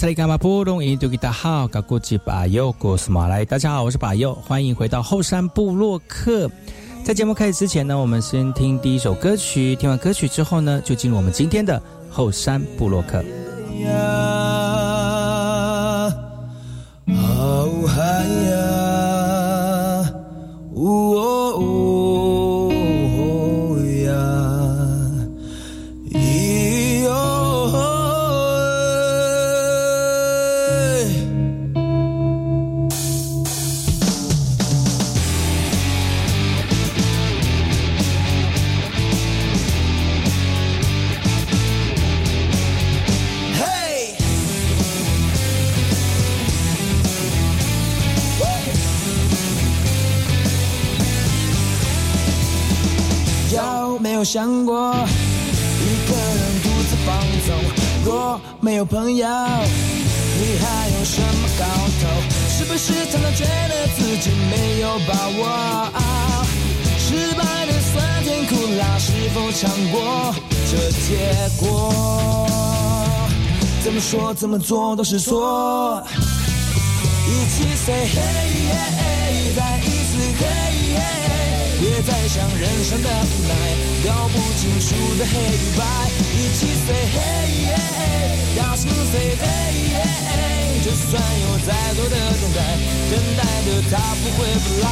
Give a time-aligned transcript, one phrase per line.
[0.00, 0.26] 大家
[1.30, 6.50] 好，大家好，我是巴尤，欢迎回到后山部落客。
[7.04, 9.76] 在节目开始之前呢，我们先听第一首歌曲。
[9.76, 13.22] 听完歌曲之后呢，就进入我们今天的后山部落客。
[54.20, 57.56] 有想过一个人独自放纵，
[58.04, 61.64] 若没有朋友，你还有什么搞
[62.02, 62.06] 头？
[62.50, 65.90] 是不是常常觉得自己没有把握？
[66.98, 70.34] 失败的酸甜苦辣，是否尝过
[70.70, 72.46] 这结果？
[73.82, 76.04] 怎么说怎么做都是错。
[77.26, 79.99] 一起 say hey，再一次 hey。
[81.80, 83.54] 别再想人生的无奈，
[84.04, 84.86] 搞不清楚
[85.18, 85.80] 的黑与白，
[86.36, 87.74] 一起 say hey，
[88.54, 91.10] 大声 say hey，就算
[91.40, 92.60] 有再多的等待，
[93.10, 94.86] 等待的他不会不来。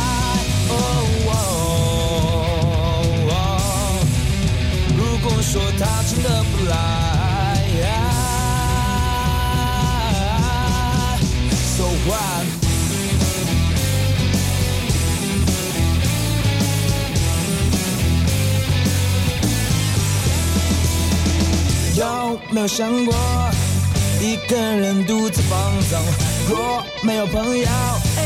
[4.96, 6.72] 如果说他真的不来
[11.76, 12.57] ，so what？
[21.98, 23.12] 有没有想过
[24.20, 25.58] 一个人独自放
[25.90, 26.00] 纵？
[26.48, 28.22] 若没有朋友，哎，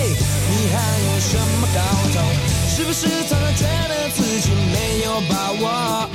[0.51, 1.81] 你还有什么搞
[2.13, 2.21] 头？
[2.69, 6.07] 是不是常常觉得自己没有把握？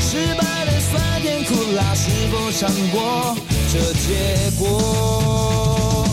[0.00, 3.36] 失败的酸甜苦辣，是否尝过
[3.70, 6.08] 这结果？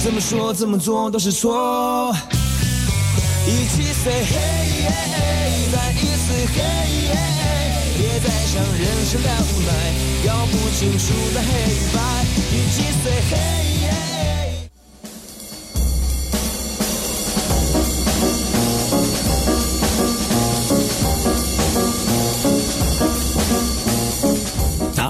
[0.00, 2.14] 怎么说怎么做都是错。
[3.46, 7.61] 一起 say hey，再一次 hey。
[7.96, 9.70] 别再想人生的无奈，
[10.26, 11.04] 搞不清楚
[11.34, 11.48] 的黑
[11.94, 11.98] 白，
[12.50, 13.62] 一起 say hey。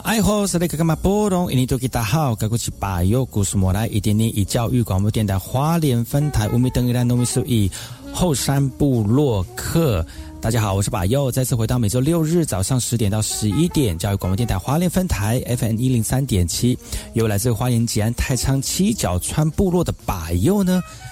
[0.04, 1.50] 爱好是那个干嘛波动？
[1.50, 7.70] 印尼多吉大好，该过去把右故事莫来一点点以教育广播电台花莲分台五米等一兰农民数以
[8.12, 10.04] 后山部落客。
[10.42, 16.76] 大家好，我是把佑，再次回到每周六日早上十点到十一点，教育广播电台花莲分台 FM 一零三点七，
[17.14, 20.82] 由来自花莲吉安太仓七角川部落的把佑呢。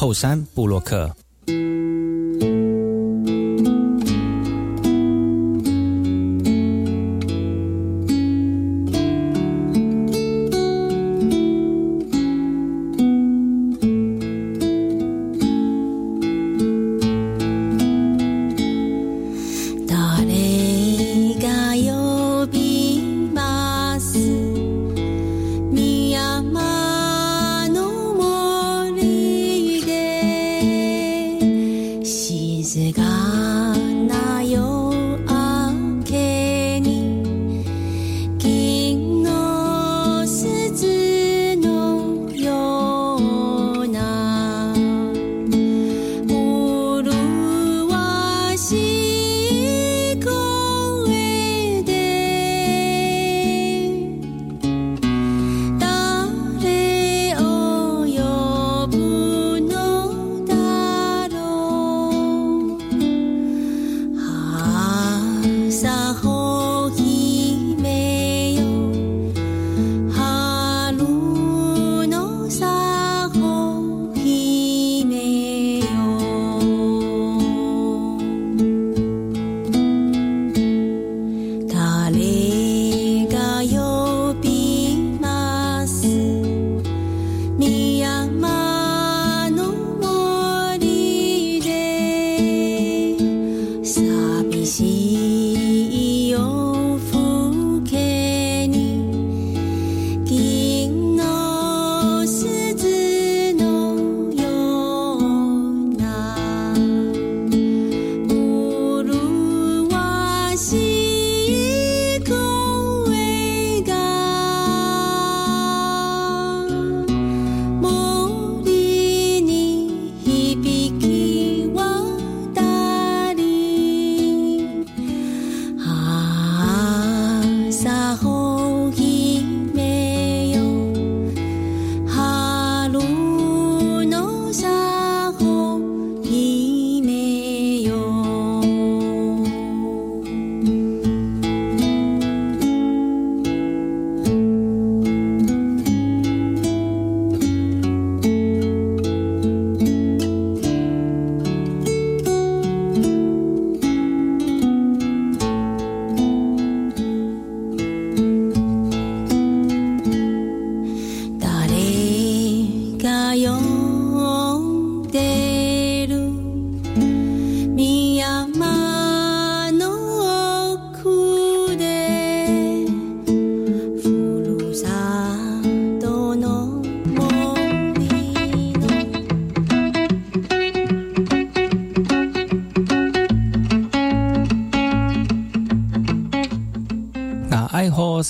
[0.00, 1.14] 后山布洛克。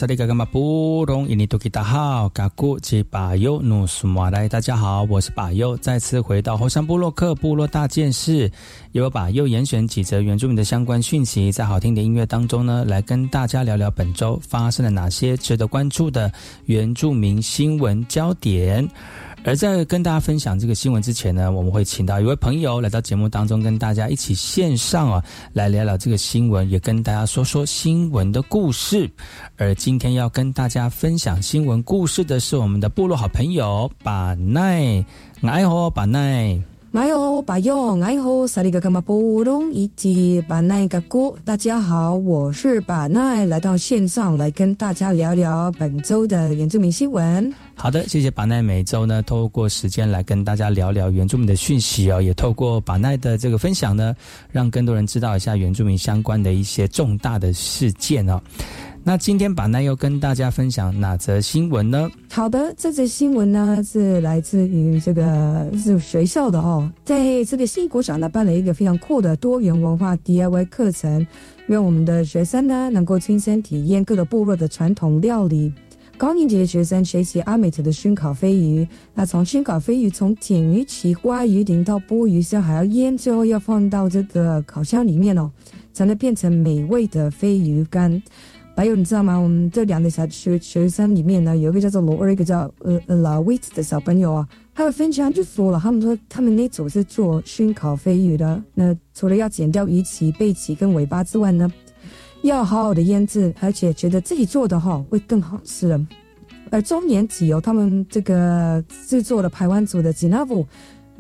[0.01, 8.51] 萨利嘎嘎马布隆伊尼多吉达好，嘎古吉巴尤努苏马来，大家好，我是巴尤，再次回到后山部落克部落大件事，
[8.93, 16.33] 由巴尤严选几则原住民的相关讯息，在好听的音乐当中呢，来跟大家聊聊本周发生了哪些值得关注的
[16.65, 18.89] 原住民新闻焦点。
[19.43, 29.11] 而在跟大家分享这个新闻之前呢，我们会请到一位朋友来到节目当中，跟大家一起线上啊来聊聊这个新闻，也跟大家说说新闻的故事。
[29.57, 35.05] 而今天要跟大家分享新闻故事的是我们的部落好朋友把奈，
[35.43, 36.70] 哎吼把奈。
[36.93, 47.55] 哎呦，巴友，哎吼，萨利格格马布隆以及巴奈格古，大家好，我是巴奈，来到线上来跟大家聊聊本周的原住民新闻。
[47.77, 54.13] 好的，谢谢巴奈，每周呢透过时间来跟大家聊聊原住民的讯息哦，也透过巴奈的这个分享呢，
[54.51, 58.43] 让更多人知道一下原住民相关的一些重大的事件哦。
[59.03, 62.09] 那今天把奈又跟大家分享哪则新闻呢？
[62.31, 71.27] 好的，这则新闻呢是来自于这个是学校的哦，在这个新国场呢办了一个非常酷的多元文化 DIY 课程，
[71.67, 75.73] 让我们的学生呢能够亲身体验各个部落的传统料理。
[76.19, 85.51] 高年级的学生学习阿美族的熏烤飞鱼，那从熏烤飞鱼从点鱼起刮鱼鳞到剥鱼香，还要腌，最后要放到这个烤箱里面哦，
[85.95, 88.23] 才能变成美味的飞鱼干。
[88.77, 89.37] 还有你知道吗？
[89.37, 98.63] 我们这两个小学学生里面呢，有一个叫做罗二，一个叫呃呃老威子的小朋友啊，他们分享就说了，他们说他们那组是做熏烤飞鱼的。
[98.73, 101.71] 那除了要剪掉鱼鳍、背鳍跟尾巴之外呢，
[102.43, 106.07] 要好好的腌制，而且觉得自己做的哈会更好吃。
[106.71, 110.67] 而中年级由他们这个制作的排湾组的吉纳布。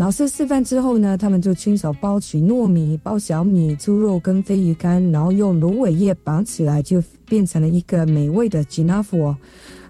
[0.00, 9.36] 老师示范之后呢，他们就亲手包取糯米、包小米、猪肉跟飞鱼干，然后用芦苇叶绑起来，就变成了一个美味的吉纳夫。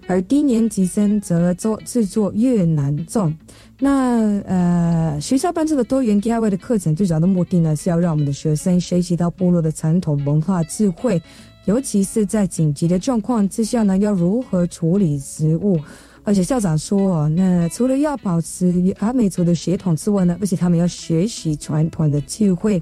[0.09, 3.33] 而低年级生则做制作越南粽。
[3.79, 11.23] 那呃，学校办这个多元 DIY 的课程，最主要的目的呢，是要让我们的学生学习到部落的传统文化智慧，
[11.67, 15.79] 尤其是在紧急的状况之下呢，要如何处理食物。
[16.23, 22.81] 而且校长说，那除了要保持阿美族的血统之外呢，而且他们要学习传统的智慧，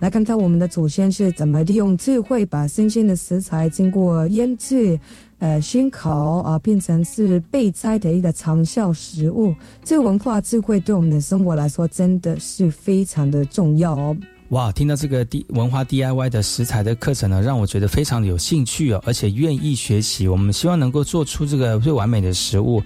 [0.00, 4.98] 来看看我们的祖先是怎么利用智慧把新鲜的食材经过腌制、
[5.38, 9.54] 呃熏烤啊，变成是备菜的一个长效食物。
[9.84, 14.16] 这个文化智慧对我们的生活来说真的是非常的重要哦。
[14.52, 20.28] 哇，听到这个 D 文化 DIY 的食材的课程呢，让我觉得非常的有兴趣哦，而且愿意学习。
[20.28, 22.82] 我们希望能够做出这个最完美的食物。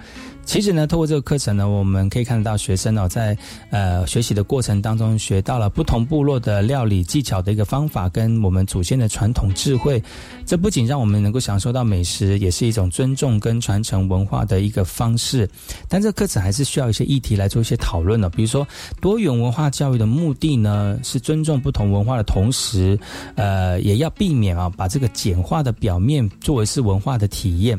[0.47, 3.37] 其实呢，透过这个课程呢，我们可以看得到学生哦，在
[3.71, 10.01] 呃学习的过程当中，学到了不同部落的料理技巧的一个方法，跟我们祖先的传统智慧。
[10.47, 15.51] 这不仅让我们能够享受到美食，也是一种尊重跟传承文化的一个方式。
[15.89, 18.67] 但这课程还是需要一些议题来做一些讨论的，比如说
[19.01, 22.97] 多元文化教育的目的呢，是尊重不同文化的同时，
[23.35, 27.77] 呃，也要避免啊，把这个简化的表面作为是文化的体验。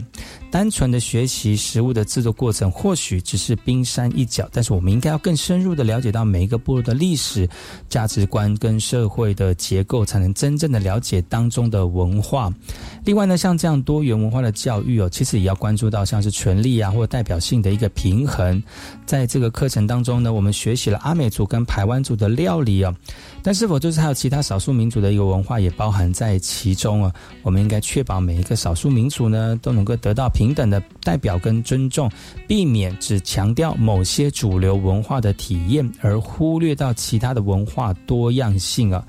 [0.57, 7.47] 单纯的学习食物的制作过程，或许只是冰山一角，但是我们应该要更深入的了解到每一个部落的历史、
[7.87, 12.51] 价值观跟社会的结构，才能真正的了解当中的文化。
[13.07, 18.61] 另外呢，像这样多元文化的教育哦，其实也要关注到像是权力啊或代表性的一个平衡。
[19.05, 22.93] 在这个课程当中呢，我们学习了阿美族跟排湾族的料理哦，
[23.41, 27.13] 但是否就是还有其他少数民族的一个文化也包含在其中啊？
[27.43, 32.11] 我们应该确保每一个少数民族呢都能够得到平等的代表跟尊重，
[32.45, 39.01] 避免只强调某些主流文化的体验，而忽略到其他的文化多样性啊。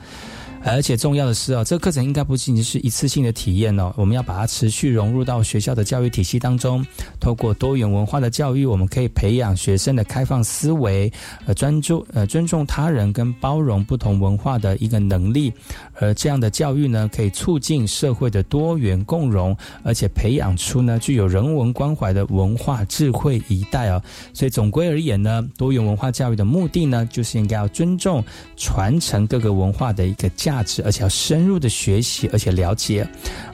[0.70, 6.84] 而且重要的是啊，这个课程应该不仅仅是一次性的体验哦，我们要把它持续融入到学校的教育体系当中。
[7.18, 11.10] 透过多元文化的教育，我们可以培养学生的开放思维、
[11.46, 15.52] 呃专注、呃尊重他人跟包容不同文化的一个能力。
[16.00, 24.02] 而这样的教育呢，可以促进社会的多元共融，而且培养出呢具有人文关怀的文化智慧一代哦。
[24.32, 28.22] 所以总归而言呢，多元文化教育的目的呢，就是应该要尊重、
[28.56, 33.06] 传承各个文化的一个价值，而且要深入的学习，而且了解。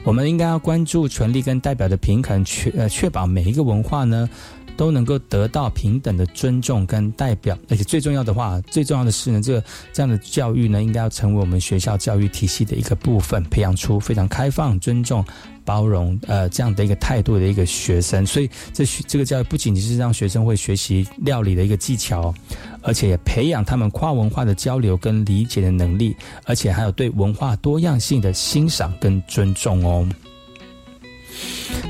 [0.03, 4.29] 我们应该要关注权力跟代表的平衡，确呃确保每一个文化呢。
[4.77, 9.63] 都能够得到平等的尊重跟代表，而且最重要的话，最重要的是呢，这个
[9.93, 15.23] 这样的教育呢，应该要成为我们学校教育体系的一个部分，培养出非常开放、尊重、
[15.63, 18.25] 包容呃这样的一个态度的一个学生。
[18.25, 22.33] 所以，这学这个教育不仅仅是让学生会学习料理的一个技巧，
[22.81, 26.15] 而且也培养他们跨文化的交流跟理解的能力，
[26.45, 30.07] 而且还有对文化多样性的欣赏跟尊重哦。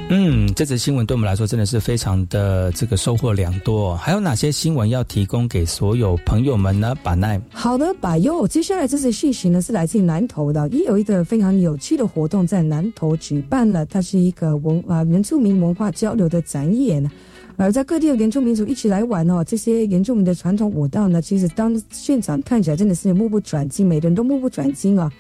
[0.10, 3.98] 嗯，这则新闻对我们来说真的是非常的这个收获良多。
[3.98, 6.96] 还有哪些新闻要提供给所有朋友们呢？
[7.04, 8.48] 把奈，好的，把右。
[8.48, 17.10] 接下来这则讯息呢是来自南投的，也有一个非常有趣的活动在南投举办了，它是一个文啊原住民文化交流的展演，
[17.58, 25.12] 而在各地的原住民族一起来玩哦，这些原住民的传统舞蹈呢，其实当现场看起来真的是目不转睛，每个人都目不转睛啊。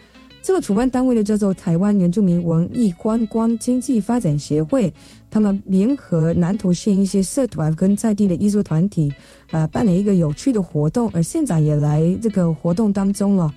[0.45, 4.93] 这个主办单位呢叫做台湾原住民文艺观光经济发展协会，
[5.31, 9.11] 他们联合南投县一些社团跟在地的艺术团体，
[9.49, 13.51] 啊，办了一个有趣的活动，而县长也来这个活动当中了。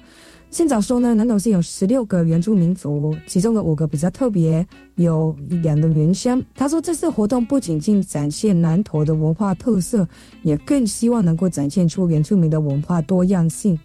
[0.50, 6.42] 县长说呢，南投县有十六个原住民族，其中的五个比较特别，有两个原乡。
[6.54, 10.08] 他说，这次活动不仅仅展现南投的文化特色，
[10.42, 13.78] 也更希望能够展现出原住民的文化多样性。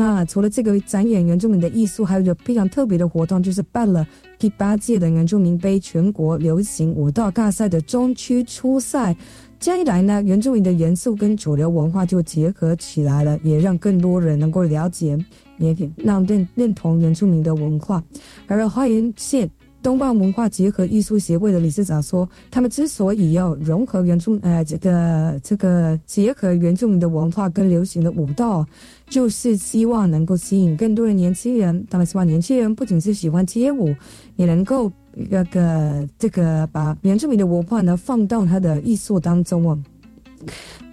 [0.00, 4.06] 那除了这个展演原住民的艺术，还有一个非常特别的活动，就是办了
[4.38, 9.16] 第八届的原住民杯全国流行舞蹈大赛的中区初赛。
[9.58, 15.18] 这样一来呢，原住民的元素跟主流文化就结合起来了，也让更多人能够了解，
[15.56, 18.00] 也让认认同原住民的文化。
[18.46, 19.50] 而花莲县。
[19.82, 28.66] 东方文化结合艺术协会的理事长说：“他们之所以要融合原住呃这个这个结合原住民的文化跟流行的舞蹈，
[29.08, 31.86] 就是希望能够吸引更多的年轻人。
[31.88, 33.94] 他们希望年轻人不仅是喜欢街舞，
[34.36, 39.78] 也能够那个这个把原住民的文化呢放到他的艺术当中哦。”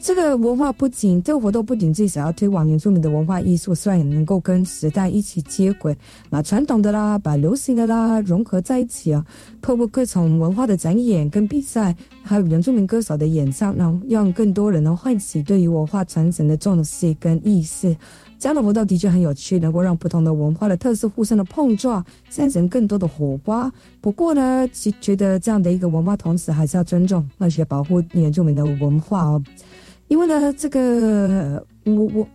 [0.05, 5.97] 这个文化不仅这个活动不仅自己想要推广原住民的文化艺术，虽然也能够跟时代一起接轨，
[6.29, 9.25] 把传统的啦，把流行的啦融合在一起啊，
[9.63, 17.97] 透过各种文化的展演跟比赛，还有原住民歌手的演唱，然后让更多人能唤起对于文化传承的重视跟意识。
[18.37, 23.71] 这样的活动的确很有趣，能够让不同的文化的特色互相的碰撞，产生更多的火花。
[24.01, 29.41] 不过呢，其觉得这样的一个文化，同时还是要尊重而且保护原住民的文化哦。
[30.15, 32.25] 因为呢，这个我我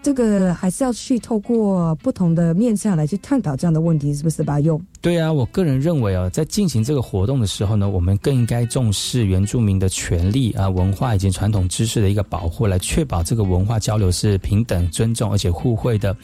[0.00, 4.60] 这个还是要去透过不同的面向来去探讨这样的问题，是不是吧？
[4.60, 16.16] 用对啊，我个人认为啊，在进行这个活动的时候呢，我们更应该重视原住民的权利啊、文化以及传统知识的一个保护，来确保这个文化交流是平等、尊重而且互惠的。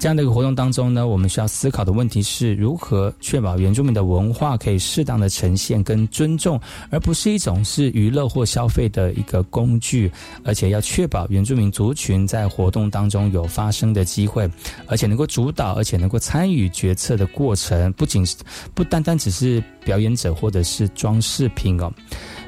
[0.00, 10.10] 这样的一个活动当中呢，我们需要思考的问题是如何确保原住民的文化可以适当的呈现跟尊重，而不是一种是娱乐或消费的一个工具，
[10.42, 14.50] 而且要确保原住民族群在活动当中有发生的机会，
[14.86, 18.36] 而且能够主导，而且能够参与决策的过程，不仅是
[18.72, 21.92] 不单单只是表演者或者是装饰品哦。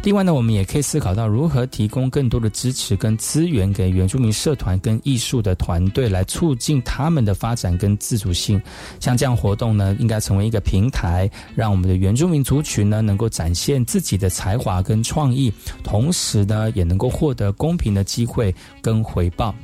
[0.05, 8.61] 另外呢，我们也可以思考到如何提供更多的支持跟资源给原住民社团跟艺术的团队，来促进他们的发展跟自主性。
[8.99, 15.53] 像这样活动呢，应该成为一个平台，让我们的原住民族群呢能够展现自己的才华跟创意，
[15.85, 19.55] 同时呢也能够获得公平的机会跟回报。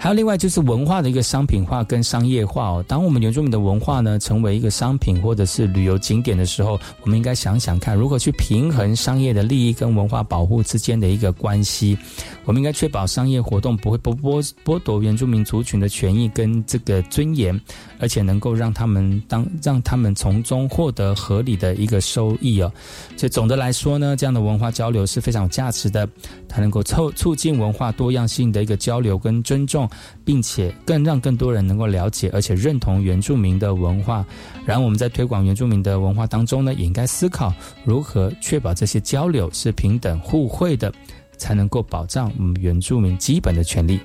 [0.00, 2.84] 还有另外就是文化的一个商品化跟商业化哦。
[2.86, 11.98] 当我们原住民的文化呢成为一个商品或者是旅游景点的时候，我们应该想想看如何去平衡商业的利益跟文化保护之间的一个关系。
[12.44, 17.60] 我们应该确保商业活动不会剥剥剥夺原住民族群的权益跟这个尊严，
[17.98, 22.72] 而且能够让他们当让他们从中获得合理的一个收益哦。
[23.16, 26.08] 所以总的来说呢，这样的文化交流是非常有价值的，
[26.48, 29.87] 它能够促促进文化多样性的一个交流跟尊重。
[30.24, 34.24] 并且更让更多人能够了解，而且认同原住民的文化。
[34.64, 37.52] 然后我们在推广原住民的文化当中呢，也应该思考
[37.84, 40.92] 如何确保这些交流是平等互惠的，
[41.36, 44.00] 才能够保障我们原住民基本的权利。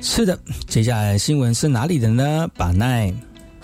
[0.00, 2.48] 是的，接下来新闻是哪里的呢？
[2.56, 3.12] 把奈。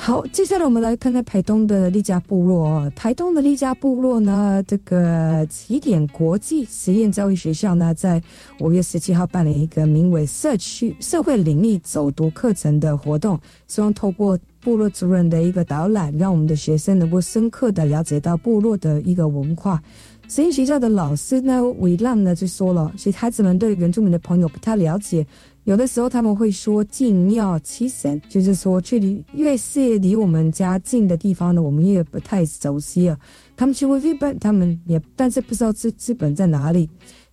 [0.07, 2.91] 好，接下来我们来看看台东的利家部落。
[2.91, 8.23] 台东的利家部落呢，这个起点国际实验教育学校呢，在
[8.61, 19.83] 五月十七号办了一个名为“社区社会领域走读课程”的活动，希望透过部落主任的一个导览，让我们的学生能够深刻的了解到部落的一个文化。
[20.29, 25.27] 实验学校的老师呢，维浪呢就说了，其实孩子们对原住民的朋友不太了解。
[25.65, 33.19] 有的时候他们会说近庙七神，就是说距离越是离我们家近的地方呢，我们越不太熟悉啊。
[33.57, 36.89] 他们去过日本，他们也但是不知道日日本在哪里。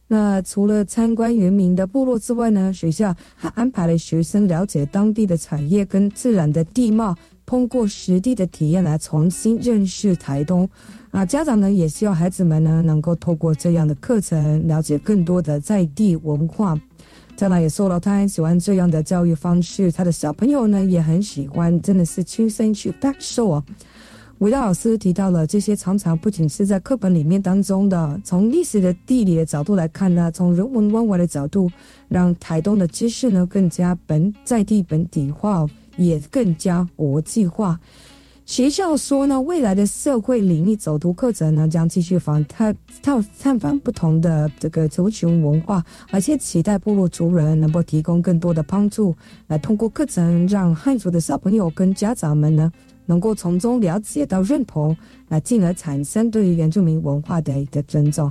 [0.07, 7.15] 那除了参观原民的部落之外呢，学校还安排了学生了解当地的产业跟自然的地貌，
[7.45, 10.69] 通过实地的体验来重新认识台东。
[11.11, 16.79] 啊，家长呢也希望孩子们呢能够透过这样的课程，了解更多的在地文化。
[17.35, 23.63] 再来也说了，他很喜欢这样的教育方式，他的小朋友呢也很喜欢，真的是亲身去感受啊。
[24.39, 31.69] 韦道老师提到了这些，常常不仅是在课本里面当中的，从历史的地理的角度来看呢，从人文关怀的角度，
[32.07, 35.67] 让台东的知识呢更加本在地本地化，
[35.97, 37.79] 也更加国际化。
[38.51, 49.15] 学校说呢，未来的社会领域走读课程呢，将继续访探探探访不同的这个族群文化，而且期待部落族人能够提供更多的帮助，
[49.47, 52.69] 来通过课程让汉族的小朋友跟家长们呢，
[53.05, 54.93] 能够从中了解到认同，
[55.29, 58.29] 来进而产生对于原住民文化的一个尊重。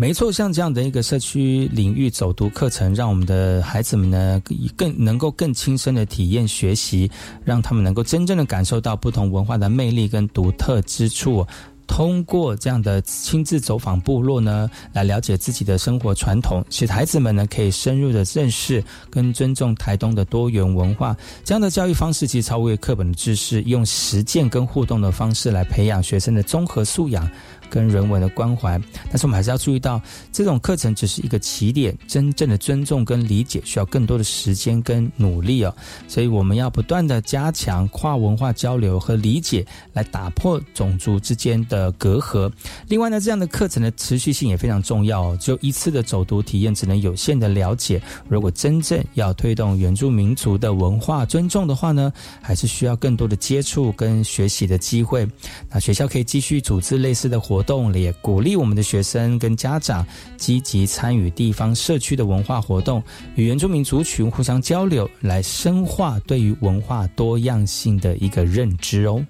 [0.00, 4.40] 没错，像这样的一个社区领域走读课程，让我们的孩子们呢
[4.76, 7.10] 更能够更亲身的体验学习，
[7.44, 11.44] 让他们能够真正的感受到不同文化的魅力跟独特之处。
[11.88, 21.16] 通过这样的亲自走访部落呢，来了解自己的生活传统，使孩子们呢可以深入的认识跟尊重台东的多元文化。
[21.42, 27.28] 这样的教育方式其实超越课本的知识，用实践跟互动的方式来培养学生的综合素养。
[27.70, 30.00] 跟人文的关怀，但是我们还是要注意到，
[30.32, 35.74] 这种课程只是一个起点，真正的尊重跟理解需要更多的时间跟努力哦。
[36.06, 42.50] 所以我们要不断的加强跨文化交流和理解，来打破种族之间的隔阂。
[42.88, 45.38] 另外呢，这样的课程的持续性也非常重要哦。
[45.40, 48.00] 就一次的走读体验，只能有限的了解。
[48.28, 55.28] 如果真正要推动原住民族的文化尊重的话呢，还是需要更多的接触跟学习的机会。
[55.70, 57.57] 那学校可以继续组织类似的活。
[57.58, 63.02] 活动也鼓励我们的学生跟家长积极参与地方社区的文化活动，
[63.34, 69.20] 与原住民族群互相交流，来深化对于文化多样性的一个认知哦。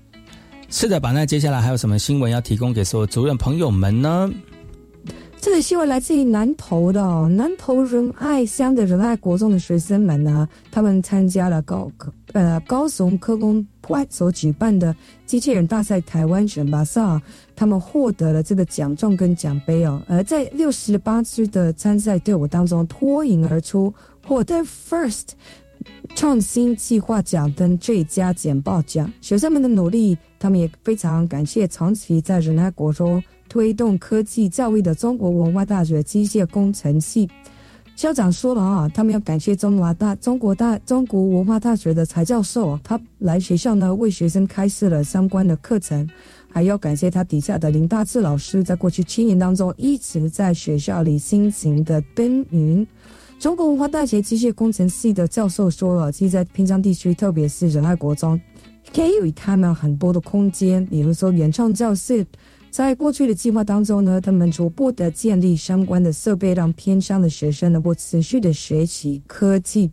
[0.68, 1.10] 是的，吧？
[1.10, 4.30] 那接下来还有什么新闻要提供给所有族人朋友们呢？
[5.40, 14.94] 这个新闻来自于南投的南投仁爱乡的仁爱国中的学生们呢，他们参加了高科呃高雄科工外所举办的
[15.26, 17.00] 机器人大赛台湾选拔赛，
[17.54, 20.02] 他们获得了这个奖状跟奖杯哦。
[20.08, 23.94] 而在六十八支的参赛队伍当中脱颖而出，
[24.26, 25.28] 获得 First
[26.16, 29.10] 创新计划奖跟最佳简报奖。
[29.20, 33.22] 学生们的努力，他们也非常感谢长期在仁爱国中。
[33.48, 37.28] 推动科技教育的中国文化大学机械工程系
[37.96, 46.08] 校长说了啊，他们要感谢中华大中国大中国文化大学的蔡教授，他来学校呢为学生开设了相关的课程，
[46.48, 52.86] 还要感谢他底下的林大志老师，在过去七年当中一直在学校里辛勤的耕耘。
[53.40, 58.40] 中国文化大学机械工程系的教授说了，其实在平江地区，特别是仁爱国中，
[58.94, 62.24] 可以有他们很多的空间，比如说原创教室。
[62.78, 69.90] 在过去的计划当中呢，他们逐步的建立相关的设备，让偏乡的学生能够持续的学习科技。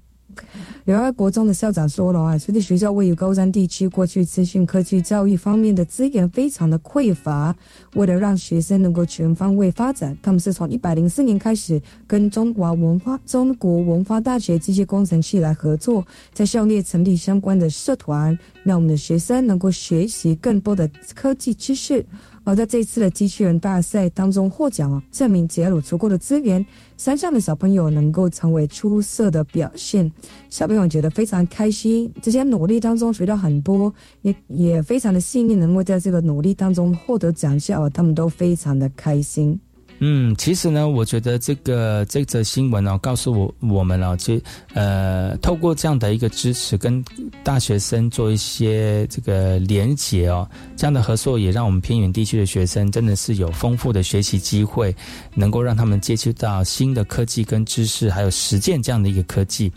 [0.83, 7.55] 仁爱国中的校长说了啊，随着学校位于高山地区，过去资讯科技教育方面的资源非常的匮乏。
[7.95, 22.05] 为了让学生能够全方位发展，他们是从一百零四年开始跟中华文化中国文化大学机械工程系来合作，在校内成立相关的社团，让我们的学生能够学习更多的科技知识。
[22.45, 30.09] 而在这次的机器人大赛当中获奖，证明只要有足够的资源，山上的小朋友能够成为出色的表现。
[30.49, 39.59] 小朋友觉得非常开心，这些努力当中学到很多，也也非常的幸运能够在这个努力当中获得奖项，他们都非常的开心。
[39.99, 44.41] 嗯，其实呢，我觉得这个这则新闻呢，告诉我我们啊，其
[44.73, 47.03] 呃，透过这样的一个支持，跟
[47.43, 54.93] 大学生做一些这个连结哦，这样的合作也让我们偏远地区的学生真的是有丰富的学习机会，
[55.33, 59.71] 能够让他们接触到新的科技跟知识，还有实践这样的一个科技，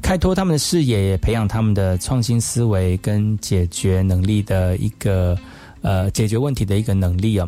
[0.00, 5.36] 开拓他们的视野，也培养他们的创新思维跟解决能力的一个
[5.82, 7.46] 呃解决问题的一个能力啊。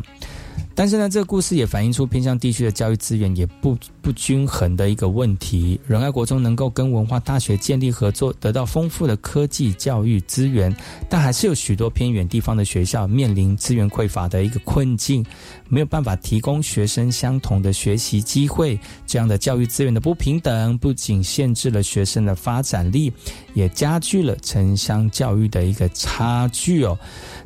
[0.75, 5.79] 但是呢，这个故事也反映出偏向地区的教育资源也不不均衡的一个问题。
[5.87, 10.75] 仁爱国中能够跟文化大学建立合作，得到丰富的科技教育资源，
[11.09, 15.23] 但还是有许多偏远地方的学校面临资源匮乏的一个困境，
[15.69, 18.79] 没有办法提供学生相同的学习机会。
[19.05, 23.11] 这样的教育资源的不平等，不仅限制了学生的发展力，
[23.53, 26.97] 也加剧了城乡教育的一个差距哦。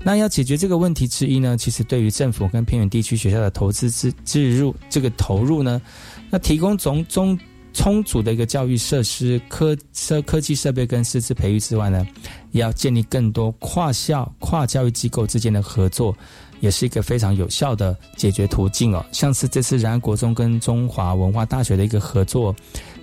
[0.03, 5.81] 那要解决这个问题之一呢，其实对于政府跟偏远地区学校的投资置置入这个投入呢，
[6.29, 7.37] 那提供种种
[7.73, 12.05] 充足的一个教育设施、科设科技设备跟师资培育之外呢，
[12.51, 16.17] 也要建立更多跨校跨教育机构之间的合作，
[16.59, 19.05] 也是一个非常有效的解决途径哦。
[19.11, 22.55] 像是这次然安国中跟中华文化大学的一个合作，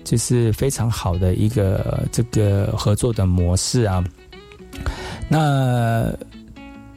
[0.03, 4.03] 就是非常好的一个这个合作的模式啊。
[5.29, 6.13] 那。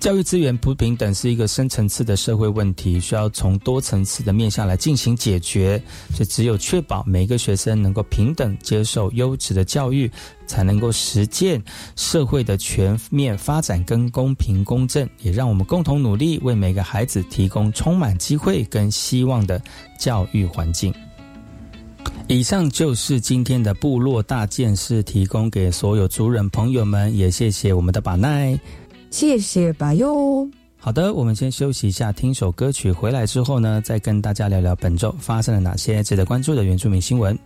[0.00, 5.82] 教育资源不平等是一个深层次的社会问题，需要从多层次的面向来进行解决。
[6.14, 10.08] 所以，只有确保每个学生能够平等接受优质的教育，
[10.46, 11.60] 才能够实践
[11.96, 15.06] 社会的全面发展跟公平公正。
[15.20, 19.60] 也让我们共同努力，为每个孩子提供充满机会跟希望的
[19.98, 20.94] 教育环境。
[22.28, 28.58] 以上就是今天的部落大件事，提供给所有族人朋友们，也谢谢我们的把奈。
[29.10, 30.48] 谢谢吧哟。
[30.76, 32.92] 好的，我们先休息一下，听首歌曲。
[32.92, 37.36] 回来之后呢，再跟大家聊聊本周发生了哪些值得关注的原住民新闻。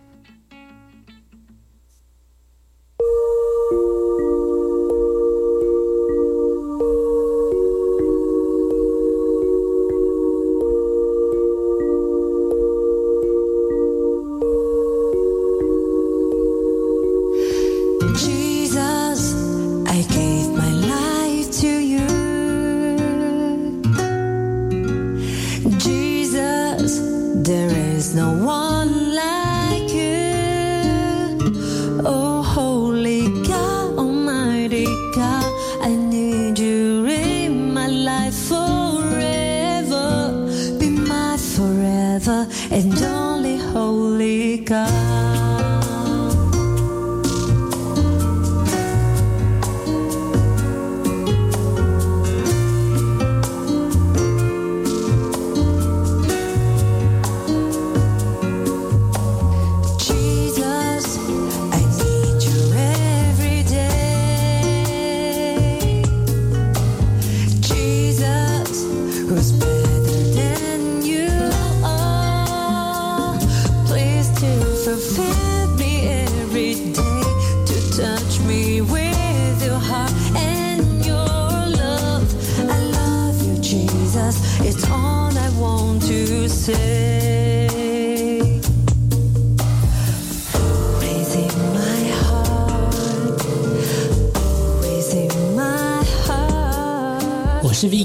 [42.27, 45.42] and only holy God.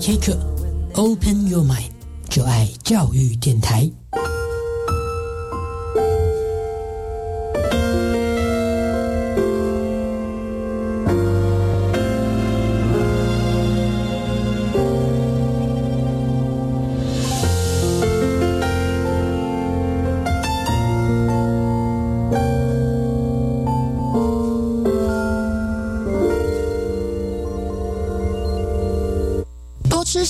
[0.09, 0.38] K 课
[0.94, 1.90] ，Open Your Mind，
[2.31, 3.90] 就爱教育电台。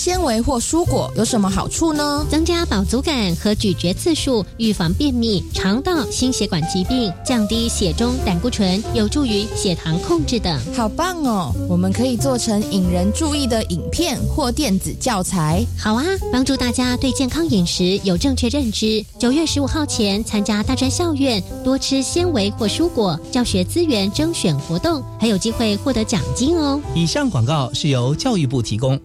[0.08, 2.26] 纤维或蔬果有什么好处呢？
[2.30, 10.58] 增加饱足感和咀嚼次数，预防便秘、肠道、心血管疾病，降低血中胆固醇，有助于血糖控制等。
[10.74, 11.54] 好棒哦！
[11.68, 15.62] 我们可以做成引人注意的影片或电子教材。
[15.78, 19.04] 好啊，帮助大家对健康饮食有正确认知。
[19.18, 26.80] 九月十五号前参加大专校院多吃纤维或蔬果教学资源征选活动，还有机会获得奖金哦。
[26.94, 28.98] 以上广告是由教育部提供。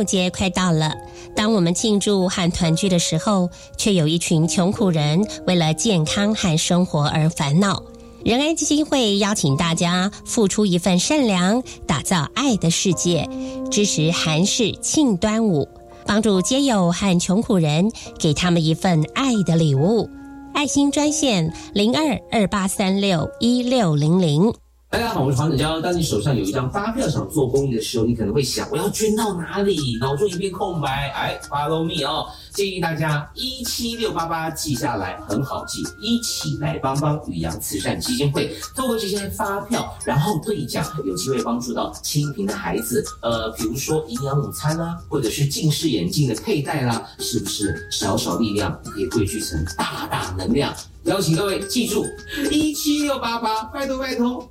[0.00, 0.94] 端午节快到了，
[1.36, 7.82] 当我们庆祝和团聚的时候，却有一群穷苦人为了健康和生活而烦恼。
[8.24, 13.28] 仁爱基金会邀请大家付出一份善良，打造爱的世界，
[13.70, 15.68] 支持韩式庆端午，
[16.06, 20.08] 帮助街友和穷苦人，给他们一份爱的礼物。
[20.54, 24.50] 爱心专线零二二八三六一六零零。
[24.92, 25.80] 大家好，我是黄子佼。
[25.80, 29.96] 当你手上有一张发票想做公益的时候，你可能会想，我要捐到哪里？
[30.00, 31.10] 脑中一片空白。
[31.10, 32.26] 哎，Follow me 哦！
[32.52, 35.84] 建议大家一七六八八记下来，很好记。
[36.00, 43.04] 一起来帮帮宇阳慈善基金会，透过这些发票，然后兑奖，有机会帮助到清贫的孩子。
[43.22, 50.74] 呃，比如说营养午餐啦，或者是近视眼镜的佩戴啦，是不是小小力量可以汇聚成大大能量？
[51.04, 52.04] 邀请各位记住
[52.50, 54.50] 一七六八八，拜托拜托。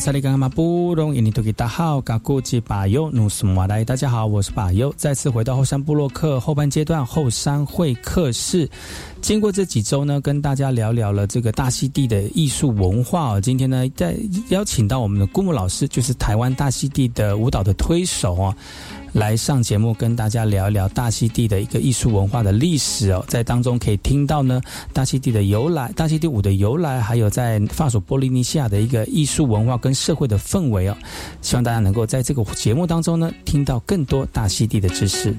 [0.00, 8.66] 萨利干嘛不容印尼多吉大号嘎古吉巴尤努斯马来，大家好，我是巴尤，再次回到后山部落客后半阶段后山会客室。
[9.20, 13.40] 经过这几周呢，跟大家聊聊了这个大溪地的艺术文化哦。
[13.40, 14.16] 今天呢，再
[14.48, 18.56] 邀请到我们的顾木老师，就是台湾大溪地的舞蹈的推手哦。
[19.12, 24.60] 来上节目跟大家聊一聊大溪地的一个艺术文化的历史哦，在当中可以听到呢
[24.92, 30.96] 大溪地的由来、大溪地舞的由来，还有在法属波利尼西亚的一个艺术文化跟社会的氛围哦。
[31.42, 35.34] 希望大家能够在这个节目当中呢听到更多大溪地的知识。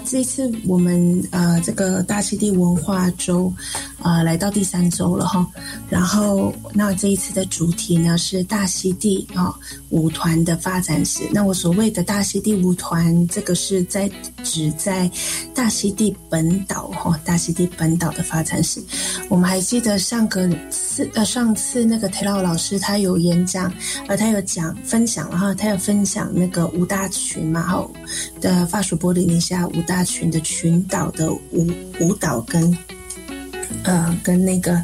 [0.00, 3.52] 这次我们呃这个大溪地文化周，
[4.06, 5.46] 呃来到第三周了哈。
[5.88, 9.54] 然后那这一次的主题呢是大溪地啊
[9.88, 11.24] 舞团的发展史。
[11.32, 14.10] 那我所谓的大溪地舞团，这个是在
[14.44, 15.10] 指在
[15.54, 18.82] 大溪地本岛哈，大溪地本岛的发展史。
[19.28, 23.72] 我们还记得上个次呃上次那个 Taylor 老师他有演讲，
[24.06, 27.88] 呃他有讲分享了哈，他有分享那个五大群嘛哈
[28.40, 29.40] 的法属波利尼。
[29.46, 32.76] 下五大群的群岛的舞舞蹈跟，
[33.84, 34.82] 呃，跟那个，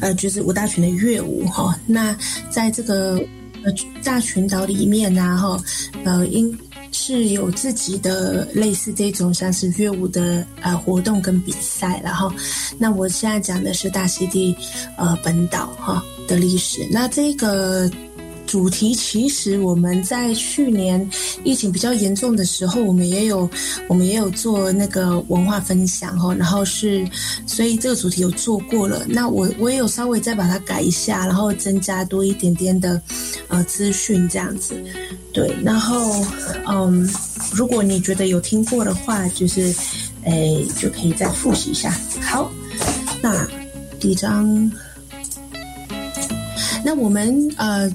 [0.00, 1.78] 呃，就是五大群的乐舞哈。
[1.86, 2.16] 那
[2.50, 3.16] 在这个
[3.62, 5.62] 呃大群岛里面呢，哈，
[6.04, 6.56] 呃，应
[6.92, 12.32] 是有自己的类似这种像是乐舞的呃活动跟比赛，然后，
[12.78, 14.56] 那我现在讲的是大溪地
[14.96, 16.86] 呃本岛哈的历史。
[16.90, 17.90] 那这个。
[18.50, 21.08] 主题其实我们在去年
[21.44, 23.48] 疫情比较严重的时候，我们也有
[23.86, 27.08] 我们也有做那个文化分享哈，然后是
[27.46, 29.06] 所以这个主题有做过了。
[29.08, 33.00] 那我我也有稍微再把它改一下，然后增加多一点点的
[33.46, 34.74] 呃资讯这样子。
[35.32, 36.26] 对，然后
[36.68, 37.08] 嗯，
[37.54, 39.72] 如果你觉得有听过的话，就是
[40.24, 41.96] 诶就可以再复习一下。
[42.20, 42.50] 好，
[43.22, 43.46] 那
[44.00, 44.72] 第一章，
[46.84, 47.88] 那我们呃。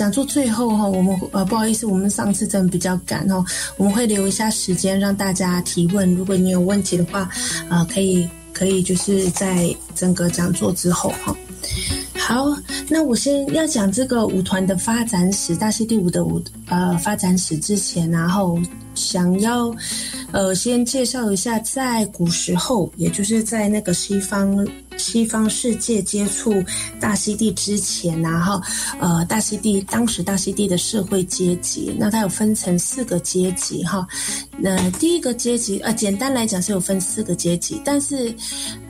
[0.00, 3.44] 讲座最后哈，我们呃不好意思，我们上次真的比较赶哈，
[3.76, 6.10] 我们会留一下时间让大家提问。
[6.14, 7.28] 如果你有问题的话，
[7.68, 11.36] 啊可以可以就是在整个讲座之后哈。
[12.14, 12.46] 好，
[12.88, 18.58] 那我先要讲这个舞团的发展史，大溪地舞的舞呃发展史之前，然后
[18.94, 19.70] 想要
[20.32, 24.66] 呃先介绍一下，在古时候，也就是在那个西方。
[25.00, 26.62] 西方世界接触
[27.00, 28.60] 大溪地之前，然后
[29.00, 34.06] 呃，大溪地当时大溪地的社会阶级，那它有分成四个阶级哈。
[34.58, 38.34] 那第一个阶级呃，简单来讲是有分四个阶级，但是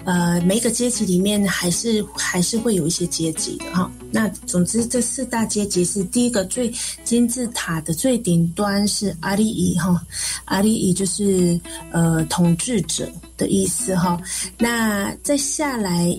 [0.05, 3.91] 呃，每一个阶级里面还是还是会有一些阶级的哈。
[4.11, 6.73] 那总之这四大阶级是第一个最
[7.05, 10.03] 金字塔的最顶端是阿里伊哈，
[10.47, 11.59] 阿里伊就是
[11.93, 13.09] 呃统治者。
[13.41, 14.21] 的意思哈，
[14.59, 16.15] 那再下来，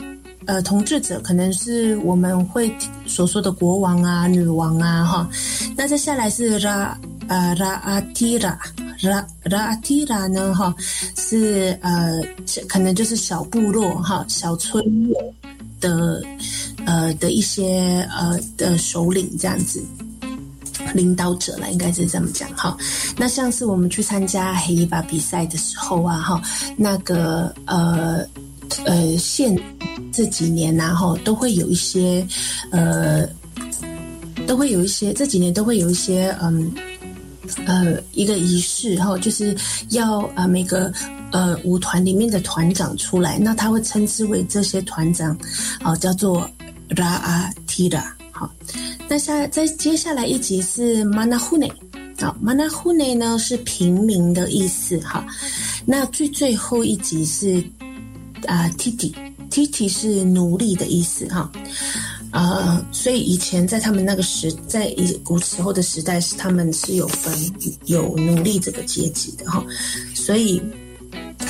[0.47, 2.73] 呃，统治者可能是我们会
[3.05, 5.29] 所说的国王啊、女王啊哈，
[5.77, 8.57] 那再下来是拉呃拉阿提拉
[9.03, 10.73] 拉拉阿提拉呢哈，
[11.15, 12.19] 是呃
[12.67, 15.33] 可能就是小部落哈、小村落
[15.79, 16.23] 的
[16.87, 19.79] 呃的一些呃的首领这样子。
[20.93, 22.77] 领导者了，应该是这么讲哈。
[23.17, 26.41] 那像是我们去参加黑衣巴比赛的时候啊，哈，
[26.77, 28.25] 那个呃
[28.85, 29.57] 呃，现
[30.11, 32.25] 这几年然后都会有一些
[32.71, 33.27] 呃，
[34.47, 36.71] 都会有一些这几年都会有一些嗯
[37.65, 39.55] 呃一个仪式哈，就是
[39.89, 40.91] 要呃每个
[41.31, 45.37] 呃舞团里面的团长出来，那他会称之为这些团长，
[45.83, 46.49] 哦叫做
[46.89, 48.15] 拉阿提拉。
[48.31, 48.49] 好，
[49.11, 51.69] 那下在接下来一集是 manahune，
[52.17, 55.27] 好，manahune 呢是平民的意思哈。
[55.85, 57.61] 那最最后一集是
[58.47, 61.51] 啊 titi，titi 是奴隶的意思哈。
[62.31, 67.33] 啊，所以以前在他们那个时，在以古时候的时代是他们是有分
[67.87, 69.61] 有奴隶这个阶级的哈。
[70.15, 70.61] 所以，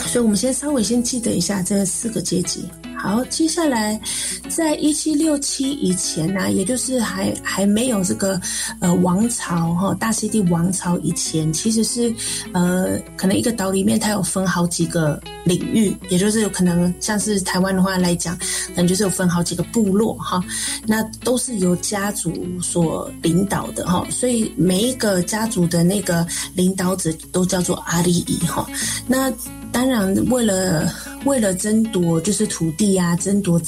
[0.08, 2.66] 所以我们先稍微先记得一下这四个阶级。
[3.02, 4.00] 好，接下来，
[4.48, 8.40] 在一七六七以前呢，也就是还还没有这个
[8.80, 12.14] 呃王朝哈大溪地王朝以前，其实是
[12.54, 20.40] 呃可能一个岛里面它有分好几个领域，也就是有可能像是台湾的话来讲，可能就是有分好几个部落哈，
[20.86, 28.64] 那都是由家族所领导的哈，所以每一个家族的那个领导者都叫做阿里伊哈，
[29.08, 29.34] 那。
[29.72, 30.94] 当然，为了
[31.26, 33.60] 为了争夺就是土地啊，争夺，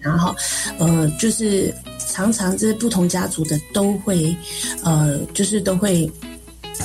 [0.00, 0.34] 然后
[0.78, 4.36] 呃，就是常常这不同家族的都会
[4.82, 6.10] 呃，就是都会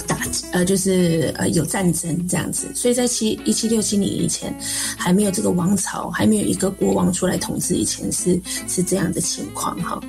[0.07, 0.19] 打
[0.51, 2.67] 呃，就是呃有战争这样子。
[2.73, 4.55] 所以在七一七六七年以前，
[4.97, 9.99] 还没有这个王朝，还没有一个国王出来统治以前，是是这样的情况哈。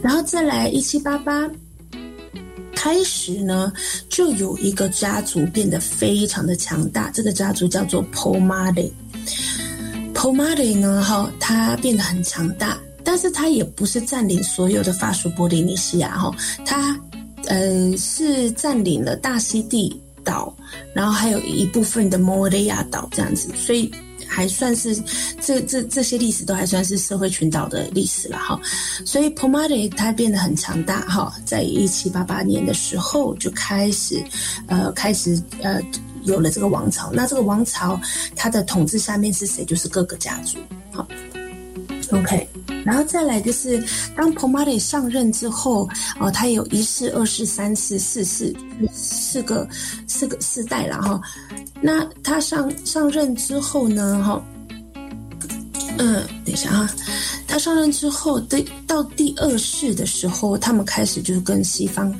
[0.00, 1.50] 然后再来一七八八。
[2.86, 3.72] 开始呢，
[4.08, 7.10] 就有一个家族变得非常的强大。
[7.10, 8.92] 这个家族叫做 Pomade。
[10.14, 16.30] Pomade 呢，哈，它变得很强大，但是它也不是占领所有的法属波利尼西亚，哈，
[16.64, 16.96] 它
[17.46, 20.56] 呃是占领了大溪地岛，
[20.94, 23.92] 然后还有一部分的摩雷亚岛这样子，所以。
[24.26, 24.96] 还算是
[25.40, 28.60] 这这这些历史都还算是社会群岛的历史了哈，
[29.04, 34.22] 所以 Pomade 它变得很强大哈，在一七八八年的时候就开始，
[34.66, 35.80] 呃，开始呃
[36.24, 37.10] 有了这个王朝。
[37.12, 38.00] 那这个王朝
[38.34, 39.64] 它的统治下面是谁？
[39.64, 40.58] 就是各个家族。
[40.92, 41.06] 好
[42.12, 42.48] ，OK，
[42.84, 43.82] 然后再来就是
[44.16, 45.88] 当 Pomade 上任之后，
[46.18, 48.54] 哦，他有一世、二世、三世、四世
[48.92, 49.68] 四个
[50.06, 51.20] 四个四代了哈。
[51.80, 54.22] 那他上上任之后呢？
[54.24, 54.42] 哈，
[55.98, 56.94] 嗯，等一下啊，
[57.46, 62.14] 他上任之后，对到第二世的时候，他们开始就是跟西方，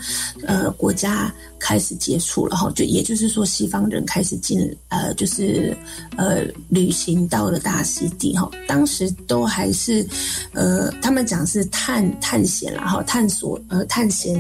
[0.47, 4.59] 呃，国家开始接触了哈，就也就是说，西方人开始进，
[4.89, 5.77] 呃，就是
[6.17, 8.51] 呃，旅行到了大溪地哈。
[8.67, 10.07] 当时都还是，
[10.53, 14.35] 呃，他们讲是探探险然后探索，呃，探险，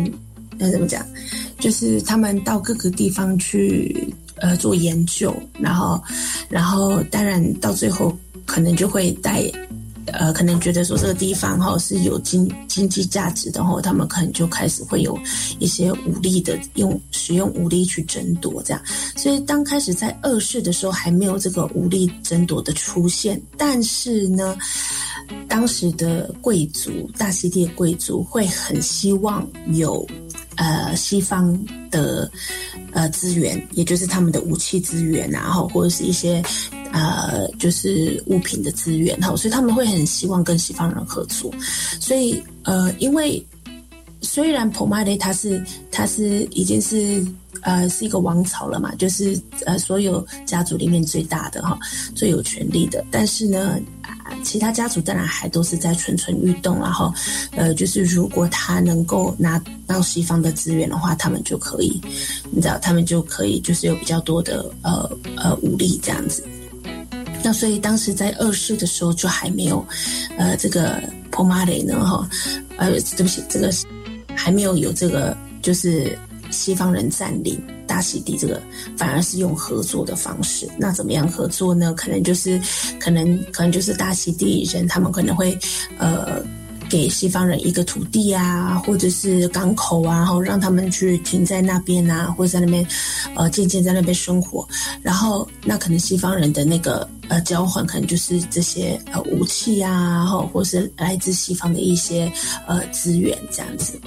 [0.58, 1.06] 呃，怎么讲？
[1.58, 4.14] 就是他们到各个地方去。
[4.38, 5.98] 呃，做研究，然后，
[6.50, 8.14] 然后，当然到最后
[8.46, 9.42] 可能就会带，
[10.06, 15.18] 呃，可能觉得说这个地方哈是有经经济价值的话，他们可能就开始会有
[15.58, 18.80] 一些武力的用使用武力去争夺这样。
[19.16, 24.56] 所以当开始在二世的时候还没有这个武力争夺的出现，但是呢，
[25.48, 30.06] 当时的贵族大溪地贵族会很希望有。
[30.58, 31.54] 呃，西方
[31.90, 32.30] 的
[32.92, 36.42] 呃资源，也就是他们的武器资源，然后或者是一些
[36.96, 41.52] 呃，就是物品的资源，哈，所以他们会很希望跟西方人合作。
[42.00, 43.44] 所以呃，因为
[44.22, 47.22] 虽然 Pomade 它是它是已经是
[47.60, 51.78] 呃是一个王朝了嘛，就是呃所有家族里面最大的哈，
[52.14, 53.78] 最有权力的，但是呢。
[54.42, 57.14] 其他家族当然还都是在蠢蠢欲动，然后，
[57.52, 62.00] 呃，就是如果他能够拿到西方的资源的话，他们就可以，
[62.50, 66.42] 你知道，他们就可以就是有比较多的呃呃武力这样子。
[67.42, 69.86] 那所以当时在二世的时候就还没有，
[70.36, 72.28] 呃，这个普马雷呢，哈，
[72.76, 73.72] 呃，对不起，这个
[74.34, 76.18] 还没有有这个，就是
[76.50, 78.60] 西方人占领大溪地，这个
[78.96, 80.68] 反而是用合作的方式。
[80.76, 81.94] 那怎么样合作呢？
[81.94, 82.60] 可能就是，
[82.98, 85.56] 可能可能就是大溪地人他们可能会，
[85.98, 86.42] 呃。
[86.88, 92.86] 给西方人一个土地啊，或者是港口啊，然后让他们去停在那边啊，或者在那边，
[93.34, 94.66] 呃，渐渐在那边生活。
[95.02, 102.30] 然后，那可能西方人的那个呃交换，可能就是这些呃武器啊，然后或是来自西方的一些
[102.66, 104.00] 呃资源这样子。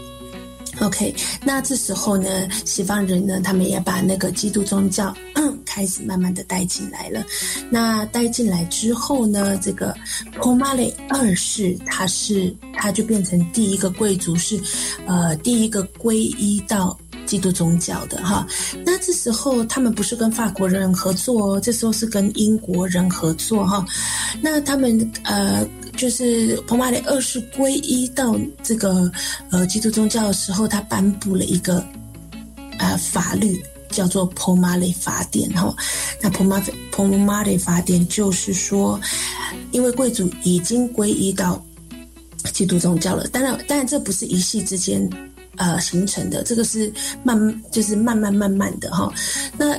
[0.81, 1.13] OK，
[1.43, 5.13] 那这时候呢，西方人呢，他们也把那个基督宗教
[5.65, 7.23] 开始慢慢的带进来了。
[7.69, 9.93] 那带进来之后呢，这个
[10.33, 14.59] p o m a l e 二世，他是他就变成第一个贵族，是
[15.05, 18.47] 呃第一个皈依到基督宗教的哈。
[18.85, 23.85] 那这时候他们不是跟法国人合作哦，这时候是跟英国人合作哈。
[24.41, 25.67] 那他们呃。
[25.99, 29.11] 就是彭马里二世皈依到这个
[29.51, 31.85] 呃基督宗教的时候，他颁布了一个
[32.77, 35.75] 呃法律，叫做彭马里法典哈。
[36.21, 38.97] 那彭马彭马里法典就是说，
[39.71, 41.61] 因为贵族已经皈依到
[42.53, 45.05] 基督宗教了，当然当然这不是一夕之间
[45.57, 46.89] 呃形成的，这个是
[47.23, 49.11] 慢就是慢慢慢慢的哈。
[49.57, 49.77] 那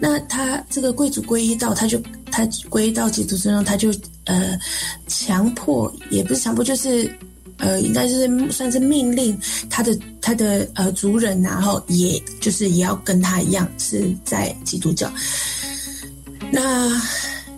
[0.00, 3.92] 那他这个贵族皈依到，他就他归到基督身上，他就。
[4.26, 4.56] 呃，
[5.08, 7.10] 强迫也不是强迫，就是
[7.56, 9.36] 呃，应该是算是命令
[9.68, 15.12] 他的他的呃族人，然后也就是也要跟他一样是在基督教。
[16.52, 17.02] 那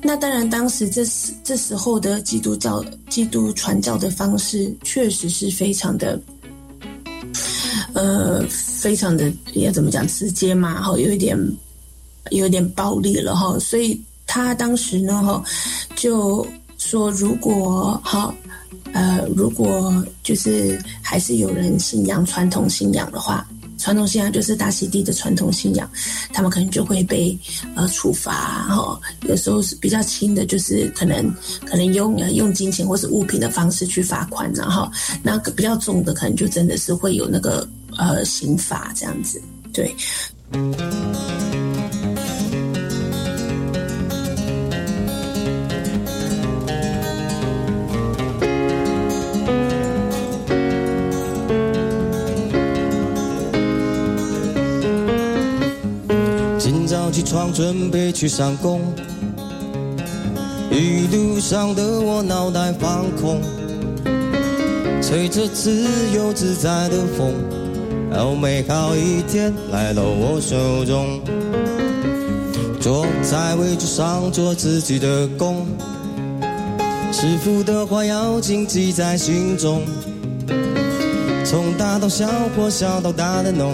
[0.00, 6.18] 那当然，当时这时这时候的基督教基督传教的方式，确实是非常的，
[7.92, 11.38] 呃，非常的要怎么讲直接嘛，哈，有一点
[12.30, 14.00] 有一点暴力了哈，所以
[14.32, 15.44] 他当时呢，哈，
[15.94, 16.46] 就。
[16.78, 18.34] 说如果哈，
[18.92, 23.46] 呃，如果就是还是有人信仰传统信仰的话，
[23.78, 25.88] 传统信仰就是大溪地的传统信仰，
[26.32, 27.38] 他们可能就会被
[27.76, 28.32] 呃处罚
[28.68, 29.00] 哈。
[29.28, 31.32] 有时候是比较轻的，就是可能
[31.64, 34.90] 可能用用金钱或是物品的方式去罚款，然后
[35.22, 37.66] 那个比较重的，可能就真的是会有那个
[37.96, 39.40] 呃刑罚这样子，
[39.72, 39.94] 对。
[57.32, 58.82] 床准备去上工，
[60.70, 63.40] 一路上的我脑袋放空，
[65.00, 65.82] 吹着自
[66.14, 67.32] 由自在的风，
[68.12, 71.22] 好美好一天来到我手中。
[72.78, 75.66] 坐在位置上做自己的工，
[77.10, 79.80] 师傅的话要谨记在心中，
[81.46, 83.72] 从大到小或小到大的弄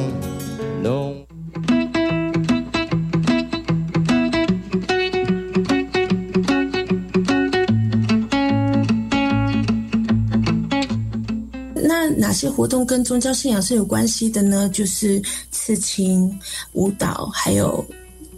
[12.39, 14.71] 这些活动跟宗教信仰是有关系的呢？
[14.73, 15.21] 就是
[15.51, 16.39] 刺青、
[16.73, 17.85] 舞蹈，还有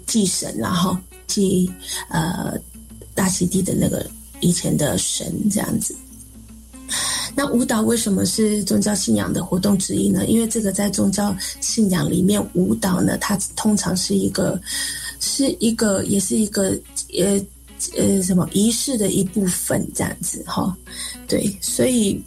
[0.06, 0.96] 祭神，然后
[1.26, 1.70] 祭
[2.08, 2.58] 呃
[3.14, 4.08] 大溪地的那个
[4.40, 5.94] 以前的神这样子。
[7.34, 10.24] 那舞蹈为什么是宗教信仰的活动之一呢？
[10.24, 14.58] 因为这个在宗教信仰里面，舞蹈呢，它通常是一个
[15.20, 16.70] 是一个也是一个
[17.18, 17.38] 呃
[17.98, 20.74] 呃什么仪式的一部分这样子哈。
[21.28, 22.18] 对，所以。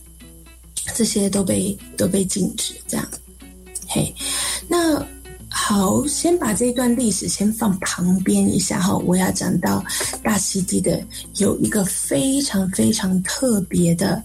[0.95, 3.07] 这些都被都被禁止，这样，
[3.88, 4.13] 嘿，
[4.67, 5.05] 那
[5.49, 8.97] 好，先把这段历史先放旁边一下哈。
[8.97, 9.84] 我要讲到
[10.23, 11.01] 大溪地的
[11.36, 14.21] 有一个非常非常特别的，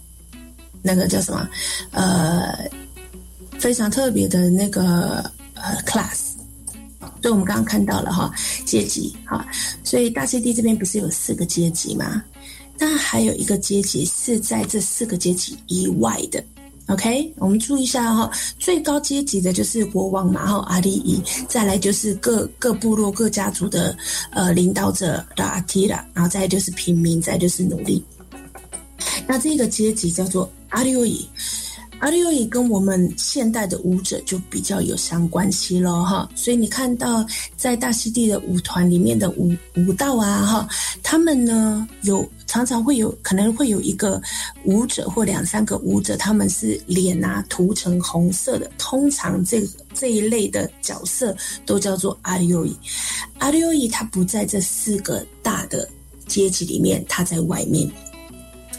[0.83, 1.49] 那个叫什么？
[1.93, 2.69] 呃，
[3.59, 6.33] 非常特别的那个呃 class。
[7.21, 8.33] 所以我们刚刚看到了哈
[8.65, 9.45] 阶级哈，
[9.83, 12.23] 所以大溪地这边不是有四个阶级吗？
[12.79, 16.43] 那还有一个阶级是在这四个阶级以外的
[16.87, 17.33] ，OK？
[17.37, 23.97] 我们注意一下哈，最高阶级的就是国王嘛，哈阿里伊，再来就是各各部落各家族的
[24.31, 28.03] 呃领导者的阿提拉，然后再就是平民，再就是奴隶。
[29.27, 31.29] 那这个阶级叫做阿里伊。
[32.01, 37.27] 阿里也跟我们现代的舞者就比较有相关系咯，哈，所以你看到
[37.57, 40.69] 在大溪地的舞团里面的舞舞蹈啊，哈，
[41.03, 44.23] 他们呢有常常会有可能会有一个
[44.65, 49.61] 舞者或两三个舞者，他们是脸啊涂成红色的，通常这
[49.93, 51.37] 这一类的角色
[51.67, 52.77] 都叫做阿里伊。
[53.39, 55.89] 阿里伊他不在这四个大的
[56.27, 57.91] 阶级里面，他在外面。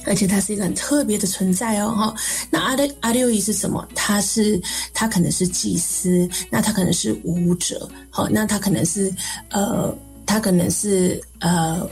[0.10, 2.16] 而且他是一个很特别的存在哦，哈。
[2.50, 3.88] 那阿六阿六伊是什么？
[3.94, 4.60] 他是
[4.92, 9.14] 他可能是祭司，那他可能是舞者，好，那他可能是
[9.52, 9.96] 呃，
[10.26, 11.88] 他可能是呃，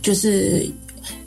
[0.00, 0.66] 就是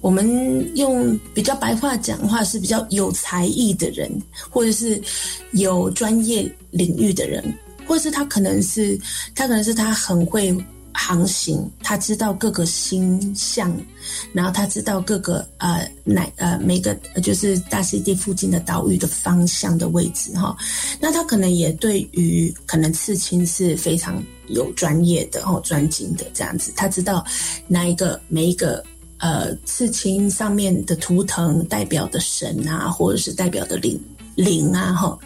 [0.01, 0.27] 我们
[0.75, 4.11] 用比较白话讲话是比较有才艺的人，
[4.49, 4.99] 或者是
[5.51, 7.41] 有专业领域的人，
[7.85, 8.99] 或者是他可能是
[9.35, 10.51] 他可能是他很会。
[10.93, 13.75] 航行，他知道各个星象，
[14.33, 20.55] 然后他知道各个呃哪呃每个就是大溪地附近的岛屿的方向的位置哈。
[20.99, 27.25] 那他可能也对于可能刺青是非常有专业的哦专精的这样子，他知道
[27.67, 28.83] 哪一个每一个
[29.17, 33.99] 呃刺青上面的图腾代表的神啊，或者是代表的灵。
[34.43, 35.17] 灵啊，哈，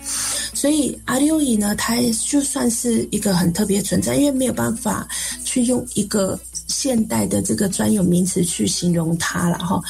[0.53, 1.95] 所以阿六伊呢，它
[2.25, 5.07] 就算是一个很特别存在，因为没有办法
[5.43, 6.37] 去用一个
[6.67, 9.81] 现代的这个专有名词去形容它了，哈。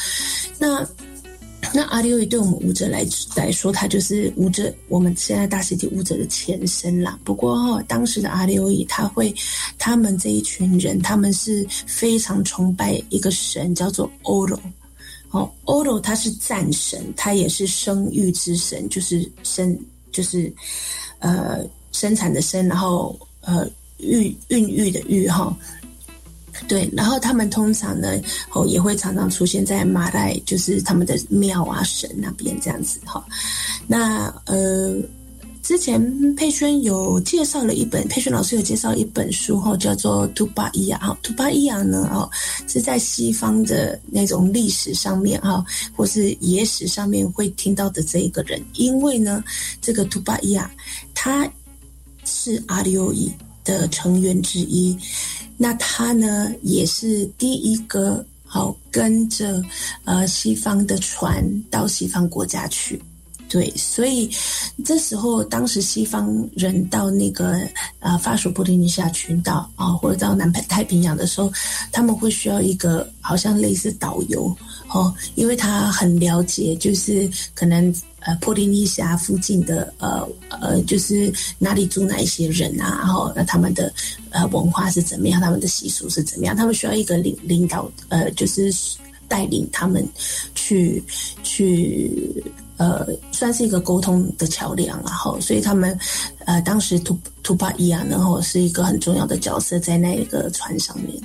[0.60, 0.88] 那
[1.74, 3.06] 那阿六伊对我们舞者来
[3.36, 7.18] 来说，它就是舞者，我们现在大实体舞者的前身啦。
[7.24, 9.34] 不过哈，当时的阿六伊，他会
[9.78, 14.60] 他们这一群人，他们是非常崇拜一个神，叫做欧罗。
[15.36, 19.78] 哦，欧罗他是战神，他也是生育之神，就是生
[20.10, 20.50] 就是，
[21.20, 21.60] 呃，
[21.92, 25.54] 生产的生，然后呃，孕孕育的育哈，
[26.70, 28.18] 对，然后他们通常呢，
[28.54, 33.26] 哦，也会常常出现在马来，就是他们的庙啊神那边这样子哈，
[33.88, 34.96] 那呃。
[35.66, 42.30] 之前佩轩有介绍了一本，佩轩老师有介绍一本书哈，叫做《图巴伊亚》哈，《图巴伊亚》呢哦，
[42.68, 49.44] 是在西方的那种历史上面哈，或是野史上面会听到的这一个人，因为呢，
[49.82, 50.70] 这个图巴伊亚
[51.16, 51.52] 他
[52.26, 54.96] 是阿里欧伊的成员之一，
[55.58, 59.64] 那他呢也是第一个好跟着
[60.04, 63.02] 呃西方的船到西方国家去。
[63.56, 64.30] 对，所以
[64.84, 67.58] 这时候，当时西方人到那个
[68.00, 71.50] 呃法属波利尼西亚群岛啊，或者到南太平洋的时候，
[71.90, 74.54] 他们会需要一个好像类似导游
[74.90, 83.90] 哦，因为他很了解，就是可能呃波利尼西亚附近的呃呃，就是哪里住哪一些人啊，然后那他们的
[84.32, 88.70] 呃文化是怎么样，他们的习俗是怎么样，他们需要一个领领导呃，就是
[89.30, 90.06] 带领他们
[90.56, 91.02] 去
[91.42, 92.44] 去。
[92.78, 95.98] 呃，算是一个沟通的桥梁，然后，所以他们，
[96.46, 101.22] 呃，当时图图巴伊啊，然后是一个很重要的角色在那一个船上面，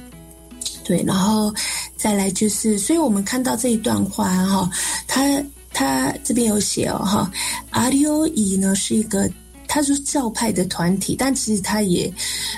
[0.85, 1.53] 对，然后
[1.97, 4.71] 再来就是，所以我们看到这一段话哈，
[5.07, 5.43] 他
[5.73, 7.31] 他这边有写哦哈，
[7.71, 9.31] 阿里欧伊呢是一个。
[9.73, 12.13] 他是教派的团体，但其实他也，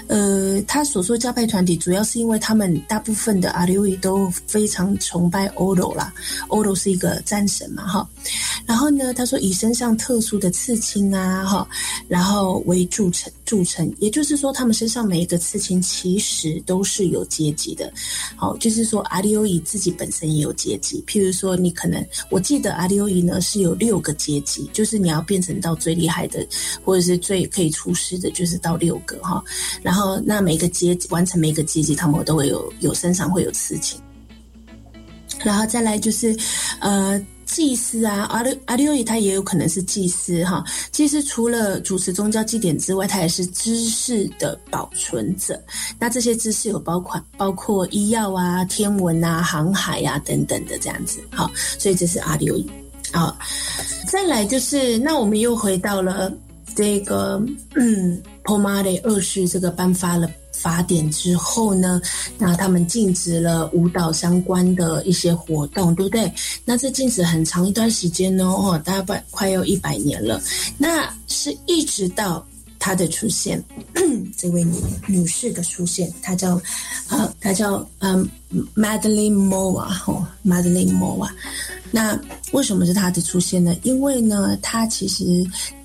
[0.06, 6.10] 呃，他所说教派团体，主要是因为他们大部分的阿留伊都非常崇拜欧罗啦，
[6.48, 8.08] 欧罗是一个战神嘛，哈。
[8.64, 11.68] 然后呢，他说以身上特殊的刺青啊，哈，
[12.08, 17.92] 然后为著称著称，也就是说，他们身上每一个刺青其实都是有阶级的，
[18.34, 26.46] 好，就是说阿留伊自己本身也有阶级，譬如说你可能，我记得阿留伊呢是有六个阶级，就是你要变成到最厉害的，
[26.82, 27.02] 或者。
[27.02, 29.42] 是最可以出师的，就是到六个哈，
[29.82, 34.00] 然后那每个阶级完成每个阶级，他们都会有有身上会有刺青，
[35.42, 36.36] 然后再来就是
[36.78, 37.20] 呃
[37.52, 45.60] 祭司啊，阿六阿六伊他也有可能是祭司哈，祭司除了主持宗教祭典之外，他也是知识的保存者。
[45.98, 52.70] 那这些知识有包括包括医药啊、天文啊、航海啊等等的这样子，好，所以这是阿六伊
[53.12, 53.38] 啊。
[54.08, 56.32] 再来就是那我们又回到了。
[56.74, 57.38] 这个
[57.74, 60.26] 嗯，p o m a 二世这个颁发了
[60.62, 62.00] 法典之后呢，
[62.38, 66.32] 那他们禁止了舞蹈相关的一些活动，对不对？
[66.64, 70.40] 那这禁止很长一段时间呢，哦，大概快要一百年了。
[70.78, 72.46] 那是一直到
[72.78, 73.62] 他的出现，
[74.38, 74.76] 这位女
[75.08, 76.60] 女士的出现，她叫
[77.08, 78.28] 呃，她叫嗯
[78.76, 81.28] ，Madeline Moa，哦，Madeline Moa。
[81.90, 82.18] 那
[82.52, 83.74] 为什么是她的出现呢？
[83.82, 85.44] 因为呢，她其实。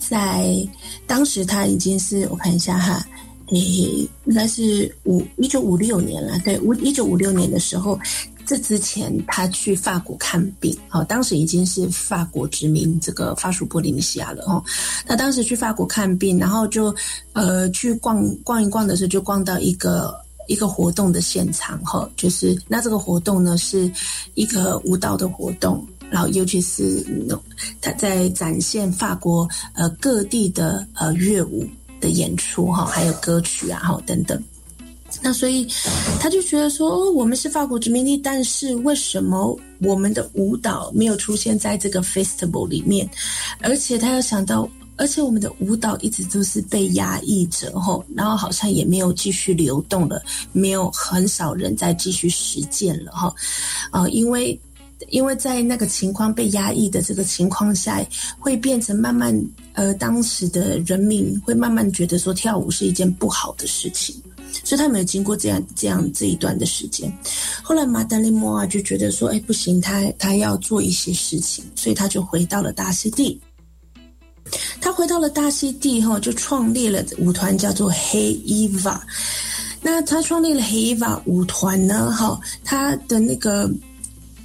[0.10, 0.66] 在
[1.06, 3.06] 当时，他已经是我看一下哈，
[3.48, 6.38] 诶，应该是五一九五六年了。
[6.40, 7.98] 对，五一九五六年的时候，
[8.46, 14.64] 这之前他去法国看病，好，当时已经是法国殖民这个法属波利尼西亚了哦。
[15.06, 16.94] 他当时去法国看病，然后就
[17.34, 20.14] 呃去逛逛一逛的时候，就逛到一个
[20.48, 23.90] 一个活动的现场哈，就是那这个活动呢是
[24.34, 25.86] 一个舞蹈的活动。
[26.10, 27.06] 然后，尤其是
[27.82, 31.68] 他在展现法国呃各地的呃乐舞
[32.00, 34.42] 的演出哈，还有歌曲啊，哈等等。
[35.22, 35.66] 那所以
[36.20, 43.10] 他就觉得说，哦，我们是法国殖民地，但是为什么我们的舞蹈没有出现在这个 festival 里面？
[43.62, 50.22] 而且他又想到，而且我们的舞蹈一直都是被压抑着，吼，然后好像也没有继续流动了，
[50.52, 53.34] 没有很少人在继续实践了，哈，
[53.92, 54.60] 啊，因为
[55.10, 58.04] 因为在那个情况被压抑的这个情况下，
[58.40, 59.34] 会变成慢慢，
[59.74, 64.16] 呃，当时的人民会慢慢觉得说跳舞是一件不好的事情。
[64.64, 67.12] 所以他没有经过这样这样这一段的时间，
[67.62, 73.40] 后来马德里莫啊就觉得说，哎，不行，他他要做一些事情，所以他就回到了大溪地。
[74.82, 79.00] 他回到了大溪地后，就创立了舞团，叫做黑伊娃。
[79.82, 83.70] 那他创立了黑伊娃舞团呢，哈，他的那个。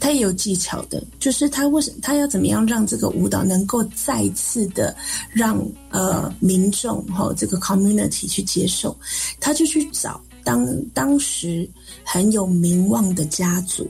[0.02, 4.92] 他也有技巧的，就是他为什他要怎么样让这个舞蹈能够再次的
[5.30, 8.98] 让呃民众哈这个 community 去接受，
[9.38, 11.70] 他就去找当当时
[12.02, 13.88] 很有名望的家族，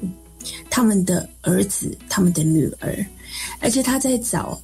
[0.68, 2.94] 他们的儿子、他们的女儿，
[3.60, 4.60] 而且他在找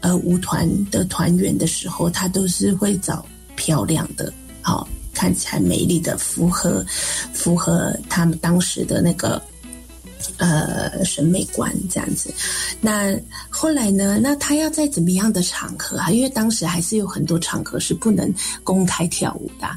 [0.00, 3.24] 呃舞团的团员的时候，他都是会找
[3.54, 4.32] 漂亮的，
[4.62, 6.84] 好看起来美丽的，符合
[7.32, 9.40] 符合他们当时的那个。
[10.38, 12.32] 呃，审美观这样子，
[12.80, 13.16] 那
[13.48, 14.18] 后来呢？
[14.22, 16.10] 那他要在怎么样的场合啊？
[16.10, 19.68] 因为当时还是有很多场合是不能公开跳舞的。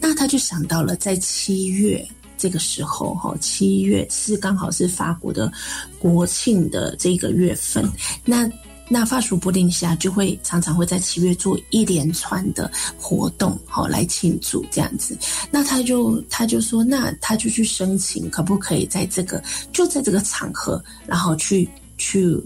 [0.00, 5.52] 那他就想到了在七月这个时候，哈，七月是刚好是法国的
[5.98, 7.88] 国庆的这个月份，
[8.24, 8.50] 那。
[8.88, 15.16] 那发属不定下就会常常会在七月做一连串的活动，好来庆祝这样子。
[15.50, 21.68] 那他就他就说，那他就去申请，可不可以在这个就在这个场合，然后去
[21.98, 22.36] 去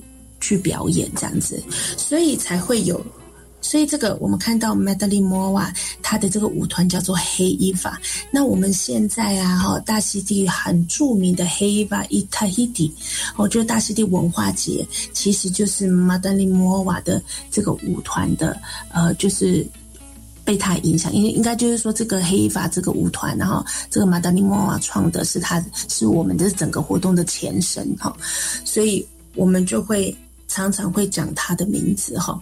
[0.40, 1.62] 去表演这样子，
[1.96, 3.00] 所以才会有。
[3.62, 7.98] 所以这个我们看到 Madeline Moa 他的这个舞团叫做黑衣法。
[8.30, 12.90] 那我们现在啊，哈，大溪地很著名的黑衣法 Itahidi，
[13.36, 18.60] 哦，就是大溪地文化节，其实就是 Madeline Moa 的这个舞团的，
[18.90, 19.66] 呃，就是
[20.44, 28.14] 被他影响，因为应该就是说这个黑衣法这个舞团，然后这个 Madeline Moa 创的是他是我们的整个活动的前身哈，
[28.64, 29.06] 所以
[29.36, 30.14] 我们就会
[30.48, 32.38] 常常会讲他的名字哈。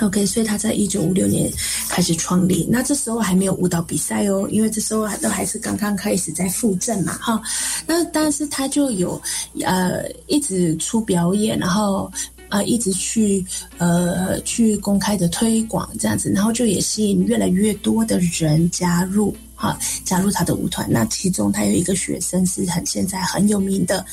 [0.00, 1.48] OK，所以他在一九五六年
[1.88, 7.40] 开始创立，那这时候还没有舞蹈比赛哦，因为这时候还都还是刚刚开始在复振嘛，哈。
[7.86, 9.20] 那但是他就有
[9.60, 12.10] 呃一直出表演，然后
[12.48, 13.46] 呃一直去
[13.78, 20.88] 呃去公开的推广这样子，然后就也吸引越来越多的人加入，哈，加入他的舞团。
[20.90, 24.04] 那其中他有一个学生是很现在很有名的，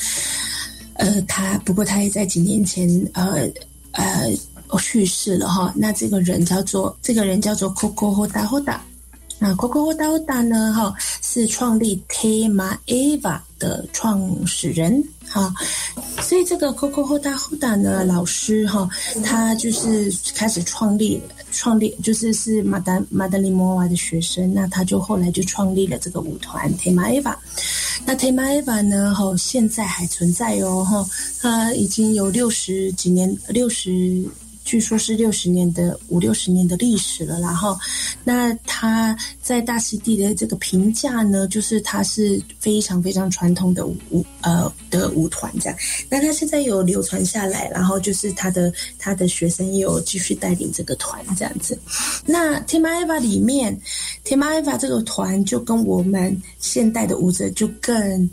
[0.94, 3.50] 呃，他不过他也在几年前呃
[3.94, 4.32] 呃。
[4.80, 8.78] 去世了哈，那这个人叫做这个人叫做 Coco Hoda Hoda，
[9.40, 15.54] 那 Coco Hoda Hoda 呢哈是创立 Tema Eva 的创始人哈，
[16.22, 18.90] 所以这个 Coco Hoda Hoda 呢老师哈，
[19.24, 27.36] 他就是开始创立创立就是是马达马德里莫娃的学生，那他就后来就创立了这个舞团 Tema Eva，
[28.06, 31.06] 那 Tema Eva 呢哈现在还存在哦哈，
[31.42, 34.24] 他已经有六十几年六十。
[34.72, 37.78] 据说是六十年的五六十年的历史了，然后，
[38.24, 45.78] 那他在大溪地的这个评价呢，就是他是非常非常传统的舞呃的舞团这样。
[46.08, 51.78] 那他现在有流传下来，然后就是他的他的学生也有继续带领这个团这样子。
[52.26, 53.78] 那 Timaiva 里面
[54.24, 58.30] ，Timaiva 这个团就跟我们现代的舞者就更。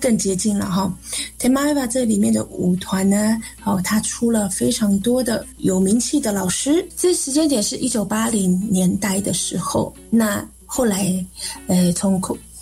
[0.00, 0.92] 更接近了哈
[1.38, 6.86] ，Temaiva 这里面的舞团呢，哦，他出了非常多的有名气的老师。
[6.96, 11.24] 这时间点是一九八零年代的时候，那后来，
[11.66, 12.20] 呃，从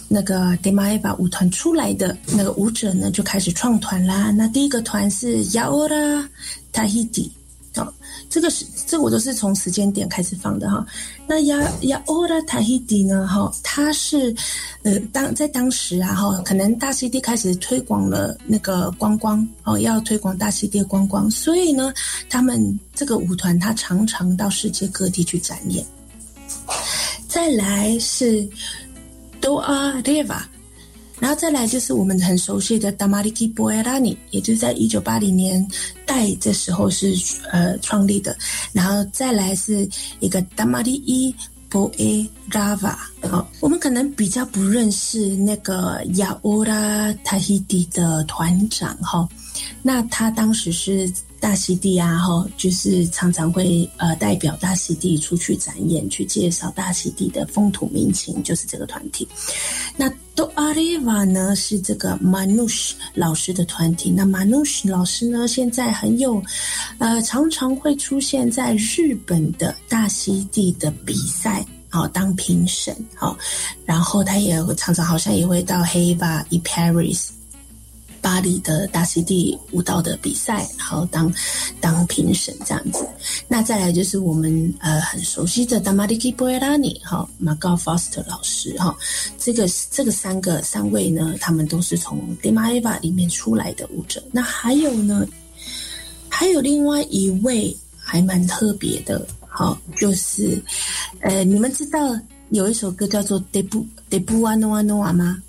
[0.08, 4.30] 那个 Temaiva 舞团出来的那个舞者呢，就开始创团啦。
[4.30, 6.26] 那第一个团是 Yaora
[6.72, 7.30] Tahiti。
[8.30, 10.86] 这个是这个我都是从时间点开始放的哈。
[11.26, 13.26] 那亚亚欧拉塔希迪呢？
[13.26, 14.34] 哈，它是
[14.82, 21.92] 呃当在当时啊哈，可能大溪地开始推广了那个观光哦，要推广大溪地观光，所以呢，
[22.28, 25.84] 他们这个舞团它常常到世界各地去展演。
[27.26, 28.46] 再来是
[29.40, 30.42] Doa Deva。
[31.20, 35.66] 然后再来就是我们很熟悉的 Damariki Boerani，也就是在一九八零年
[36.06, 37.14] 代这时候是
[37.50, 38.36] 呃创立的。
[38.72, 39.88] 然后再来是
[40.20, 41.34] 一个 Damariki
[41.70, 42.96] Boerava，
[43.28, 49.28] 好，我们可能比较不认识那个 Yaora Tahiti 的团长哈。
[49.82, 59.26] 那他当时是大溪地啊，哈，就是常常会呃代表大溪地出去展演，去介绍大溪地的风土民情，就是这个团体。
[59.96, 64.10] 那 Do Ariva 呢是这个 Manush 老师的团体。
[64.10, 66.42] 那 Manush 老师呢，现在很有
[66.98, 73.36] 呃，常常会出现在日本的大溪地的比赛，好当评审，好，
[73.84, 77.37] 然后他也常常好像也会到 Heva in Paris。
[78.20, 81.32] 巴黎的大溪地舞蹈的比赛，然后当
[81.80, 83.06] 当评审这样子。
[83.46, 88.96] 那再来就是我们呃很熟悉的 Damaliki Boerani 哈 m a g a Foster 老师哈，
[89.38, 94.22] 这个这个三个三位呢，他们都是从 d e m a e v a 里面出来的舞者。
[94.32, 95.26] 那还有呢，
[96.28, 100.62] 还有另外一位还蛮特别的，好，就是
[101.20, 102.18] 呃，你们知道
[102.50, 105.42] 有一首歌叫做 Debu Debu Ano Ano 吗？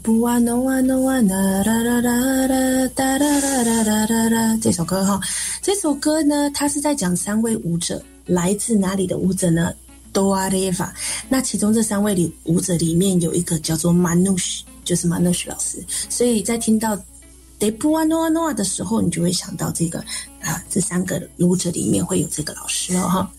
[0.00, 5.20] 不啊，no 啊，no 啊，啦啦啦啦啦，哒啦啦啦啦啦啦，这首歌哈，
[5.60, 9.72] 这首歌呢，它是在讲三位舞者来自哪里的舞者呢
[10.12, 10.88] ？Doa Leva。
[11.28, 15.84] 那其中这三位里舞者里面有一个叫做 Manush，就是 Manush 老师。
[16.08, 16.96] 所以在听到
[17.58, 19.98] De Pua Noa Noa 的时候，你就会想到这个
[20.42, 23.32] 啊，这三个舞者里面会有这个老师哦，哈。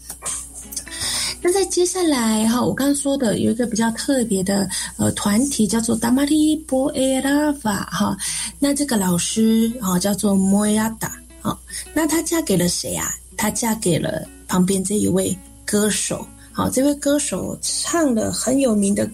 [1.41, 4.67] 那在接下来哈，我刚刚说的有一个比较特别的
[4.97, 8.17] 呃团体叫做 Damari Boerava 哈，
[8.59, 11.09] 那这个老师哈叫做 Moyada
[11.41, 11.57] 哈，
[11.93, 13.13] 那她嫁给了谁啊？
[13.37, 19.09] 她嫁给了旁边这一位歌手，好，这位歌手唱了很有名的。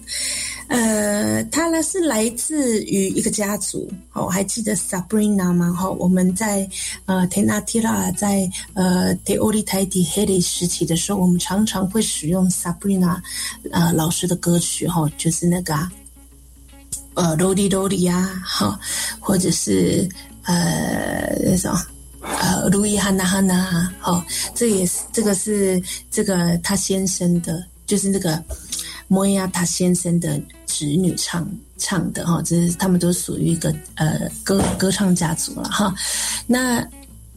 [0.68, 5.70] 呃，他呢是来自于一个家族，哦，还记得 Sabrina 吗？
[5.72, 6.68] 哈，我们在
[7.04, 13.20] 呃 Tenatila 在呃 The o l i t a d Hedy 时期的时候，我们常常会使用 Sabrina
[13.72, 15.74] 呃老师的歌曲，哈，就是那个
[17.12, 18.80] 呃 Lodi Lodi 啊，哈，
[19.20, 20.08] 或者是
[20.44, 21.76] 呃那种
[22.22, 28.42] 呃 Louis Hanna hana 哈，这也是这个是这个他先生的，就是那个。
[29.08, 35.94] 莫亚他先生的侄女唱唱的哈，这是他们都属于一个呃歌歌唱家族了哈。
[36.46, 36.86] 那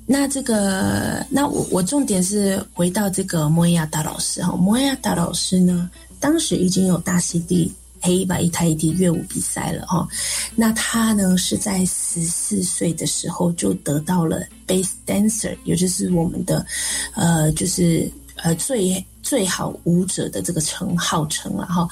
[0.06, 4.56] 那这个那我我重点是回到这个莫亚大老师哈。
[4.56, 5.90] 莫亚大老师呢，
[6.20, 10.08] 当时已经有大溪地黑白一台一地乐舞比赛了哈。
[10.56, 16.66] 那他呢是在十四岁的时候就得到了 Base Dancer，也就是我们的
[17.14, 18.10] 呃就是
[18.48, 19.06] 呃最。
[19.28, 21.86] 最好舞者的这个称号称了哈。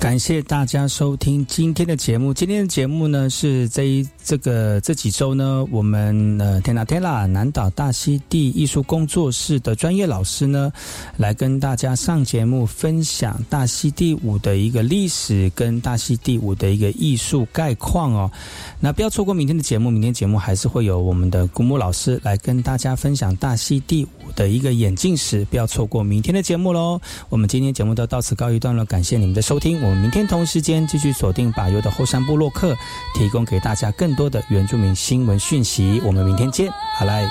[0.00, 2.32] 感谢大家收听今天的节目。
[2.32, 10.72] 今天的节目呢，是这一这个这几周呢，我们呃天 n 天 a 南岛大溪地艺术工作室的专业老师呢，
[11.16, 18.30] 来跟大家上节目分享大溪地舞的一个历史跟大溪地舞的一个艺术概况哦。
[18.78, 25.44] 那不要错过明天的节目，明天节目还是会有我们的古木老师来跟大家分享大溪地舞的一个眼镜史。
[25.46, 27.00] 不要错过明天的节目喽。
[27.28, 29.80] 我们今天节目都到此告一段落，感谢你们的收听。
[29.82, 32.74] 我们明天同时间继续锁定把油的后山部落客，
[33.14, 36.00] 提供给大家更多的原住民新闻讯息。
[36.04, 37.28] 我们明天见，好来。